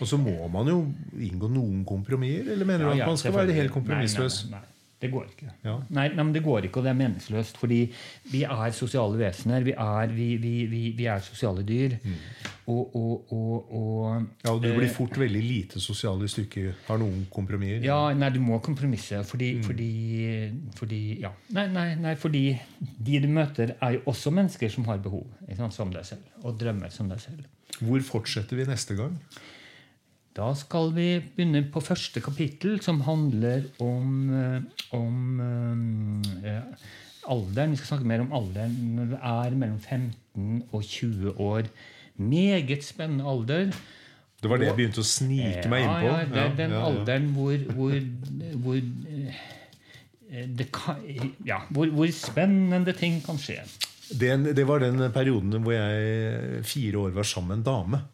Og 0.01 0.10
så 0.10 0.19
må 0.19 0.39
man 0.51 0.71
jo 0.71 0.82
inngå 1.21 1.51
noen 1.51 1.86
kompromisser? 1.88 2.56
Eller 2.56 2.67
mener 2.67 2.88
du 2.88 2.89
Ja, 2.89 2.95
at 2.95 3.04
ja, 3.06 3.12
man 3.13 3.21
skal 3.21 3.38
være 3.38 3.60
helt 3.62 3.75
kompromissløs? 3.75 4.47
Nei, 4.49 4.58
nei, 4.58 4.63
nei, 4.65 4.74
det 5.01 5.10
går 5.12 5.25
ikke. 5.27 5.49
Ja. 5.65 5.73
Nei, 5.89 6.08
nei, 6.15 6.23
men 6.23 6.31
det 6.34 6.41
går 6.45 6.65
ikke, 6.65 6.79
og 6.79 6.86
det 6.86 6.91
er 6.93 6.97
meningsløst. 6.97 7.58
Fordi 7.62 7.79
vi 8.31 8.43
er 8.47 8.71
sosiale 8.73 9.17
vesener. 9.19 9.63
Vi 9.67 9.73
er, 9.75 10.08
vi, 10.15 10.27
vi, 10.41 10.53
vi, 10.71 10.79
vi 10.97 11.05
er 11.12 11.19
sosiale 11.19 11.65
dyr. 11.67 11.97
Og, 12.71 12.95
og, 12.95 13.34
og, 13.34 13.73
og 13.75 14.05
Mm. 14.15 14.27
Ja, 14.45 14.51
og 14.53 14.62
Du 14.63 14.69
blir 14.77 14.89
fort 14.93 15.17
veldig 15.19 15.41
lite 15.43 15.79
sosial 15.84 16.17
hvis 16.21 16.34
du 16.38 16.41
ikke 16.45 16.73
har 16.88 16.97
noen 17.01 17.25
kompromisser. 17.34 17.84
ja, 17.86 18.13
nei, 18.13 18.29
du 18.29 18.39
må 18.39 18.60
kompromisse. 18.63 19.19
Fordi, 19.27 19.53
Mm. 19.58 19.63
fordi, 19.63 19.89
fordi 20.79 21.01
ja. 21.21 21.31
Nei, 21.53 21.67
nei, 21.67 21.95
nei, 21.95 22.15
fordi 22.15 22.45
de 22.79 23.19
du 23.19 23.27
møter, 23.27 23.75
er 23.81 23.97
jo 23.97 24.01
også 24.08 24.31
mennesker 24.31 24.69
som 24.71 24.86
har 24.86 24.97
behov. 25.03 25.25
Som 25.71 25.91
deg 25.91 26.05
selv. 26.05 26.23
Og 26.43 26.58
drømmer 26.60 26.89
som 26.91 27.10
deg 27.10 27.19
selv. 27.19 27.43
Hvor 27.81 27.99
fortsetter 28.01 28.55
vi 28.55 28.63
neste 28.65 28.95
gang? 28.95 29.19
Da 30.36 30.50
skal 30.60 30.89
vi 30.91 31.08
begynne 31.24 31.62
på 31.71 31.80
første 31.84 32.19
kapittel, 32.19 32.82
som 32.84 33.00
handler 33.08 33.69
om, 33.80 34.10
eh, 34.36 34.58
om 34.98 35.39
eh, 35.39 36.50
eh, 36.52 36.89
alderen. 37.32 37.71
Vi 37.71 37.80
skal 37.80 37.93
snakke 37.93 38.10
mer 38.10 38.24
om 38.26 38.34
alderen 38.36 38.76
når 38.98 39.13
du 39.13 39.15
er 39.15 39.56
mellom 39.56 39.80
15 39.80 40.65
og 40.74 40.84
20 40.84 41.39
år. 41.39 41.71
Meget 42.19 42.84
spennende 42.84 43.24
alder. 43.24 43.71
Det 44.43 44.52
var 44.52 44.60
det 44.60 44.67
jeg 44.67 44.76
begynte 44.76 45.02
å 45.06 45.08
snike 45.08 45.71
meg 45.71 45.88
innpå. 45.88 46.12
Ja, 46.12 46.19
ja, 46.19 46.28
det 46.28 46.43
er 46.43 46.56
den 46.60 46.76
Ja, 46.76 46.76
ja, 46.76 46.84
ja. 46.84 46.91
alderen 46.91 47.32
hvor, 47.38 47.58
hvor, 47.80 47.95
hvor 48.65 48.76
eh, 48.76 50.48
det 50.52 50.71
kan, 50.76 51.00
ja, 51.48 51.63
hvor, 51.71 51.88
hvor 51.95 52.12
spennende 52.12 52.91
ting 52.91 53.21
kan 53.24 53.39
skje. 53.39 53.62
Det, 54.12 54.36
det 54.52 54.67
var 54.67 54.84
den 54.84 55.00
perioden 55.15 55.63
hvor 55.63 55.80
jeg 55.80 56.63
fire 56.67 57.08
år 57.08 57.15
var 57.15 57.24
sammen 57.24 57.56
med 57.56 57.63
en 57.63 57.69
dame. 57.71 58.08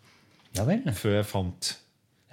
Ja 0.54 0.70
vel. 0.70 0.86
Før 0.94 1.18
jeg 1.18 1.26
fant. 1.26 1.78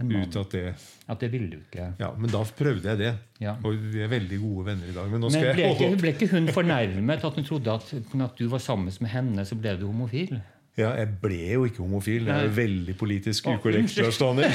Ut 0.01 0.37
at 0.37 0.51
det 0.51 0.75
At 1.09 1.21
det 1.21 1.33
ville 1.33 1.49
du 1.51 1.57
ikke. 1.57 1.95
Ja, 1.99 2.11
Men 2.19 2.31
da 2.31 2.43
prøvde 2.45 2.89
jeg 2.89 2.99
det. 2.99 3.15
Ja. 3.41 3.55
Og 3.65 3.75
vi 3.93 4.01
er 4.05 4.09
veldig 4.09 4.39
gode 4.41 4.67
venner 4.67 4.87
i 4.91 4.95
dag. 4.95 5.11
Men 5.11 5.21
Men 5.21 5.31
ble 5.33 5.41
jeg 5.57 5.75
ikke, 5.75 5.97
ble 6.01 6.13
ikke 6.15 6.29
hun 6.31 6.49
fornærmet 6.49 7.25
at 7.25 7.35
hun 7.35 7.45
trodde 7.45 7.73
at, 7.73 7.95
at 8.23 8.39
du 8.39 8.49
var 8.49 8.59
sammen 8.59 8.93
med 9.01 9.11
henne, 9.11 9.45
så 9.45 9.55
ble 9.59 9.77
du 9.81 9.87
homofil? 9.87 10.39
Ja, 10.79 10.93
jeg 10.95 11.09
ble 11.21 11.39
jo 11.55 11.65
ikke 11.67 11.83
homofil. 11.83 12.25
Det 12.29 12.35
er 12.35 12.45
jo 12.47 12.51
veldig 12.55 12.95
politisk 12.97 13.47
ukorrekt. 13.51 13.97
Jeg 13.97 14.05
Lars 14.05 14.19
Daniel. 14.19 14.53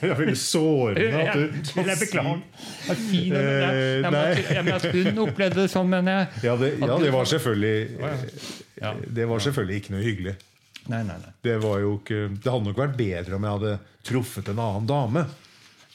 Det 0.00 0.08
er 0.10 0.14
veldig 0.16 0.36
sårende 0.40 1.20
at 1.20 1.34
du 1.34 1.40
Jeg 1.76 1.98
beklager. 2.00 2.38
Jeg 2.88 2.96
jeg- 3.28 4.00
jeg- 4.00 4.54
jeg- 4.54 4.74
at 4.74 4.86
hun 4.94 5.18
opplevde 5.28 5.60
det 5.60 5.70
sånn, 5.70 5.88
mener 5.92 6.12
jeg. 6.16 6.28
Ja, 6.44 6.56
det, 6.56 6.70
ja, 6.80 6.96
det 7.04 7.12
var 7.12 7.24
selvfølgelig 7.24 7.88
Det 9.14 9.28
var 9.28 9.38
selvfølgelig 9.38 9.76
ikke 9.82 9.90
noe 9.92 10.02
hyggelig. 10.02 10.34
Nei, 10.88 11.02
nei, 11.04 11.16
nei. 11.20 11.32
Det, 11.44 11.56
var 11.62 11.80
jo 11.82 11.96
ikke, 11.98 12.20
det 12.32 12.50
hadde 12.50 12.66
nok 12.70 12.78
vært 12.80 12.96
bedre 12.98 13.36
om 13.36 13.46
jeg 13.46 13.58
hadde 13.58 13.72
truffet 14.06 14.48
en 14.52 14.62
annen 14.64 14.86
dame. 14.88 15.24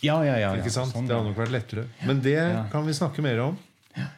Ja, 0.06 0.20
ja, 0.28 0.36
ja. 0.40 0.52
Ikke 0.60 0.74
sant? 0.74 0.94
Sånn, 0.94 1.08
Det 1.10 1.16
hadde 1.16 1.32
nok 1.32 1.40
vært 1.40 1.56
lettere. 1.56 1.88
Men 2.06 2.22
det 2.24 2.38
kan 2.72 2.86
vi 2.86 2.94
snakke 2.96 3.26
mer 3.26 3.42
om 3.48 3.58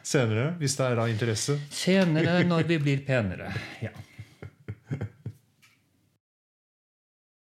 senere, 0.02 0.52
hvis 0.58 0.74
det 0.78 0.86
er 0.90 1.00
av 1.00 1.10
interesse. 1.10 1.56
Senere, 1.70 2.42
når 2.48 2.68
vi 2.68 2.78
blir 2.82 3.04
penere. 3.06 3.52
Ja. 3.86 3.94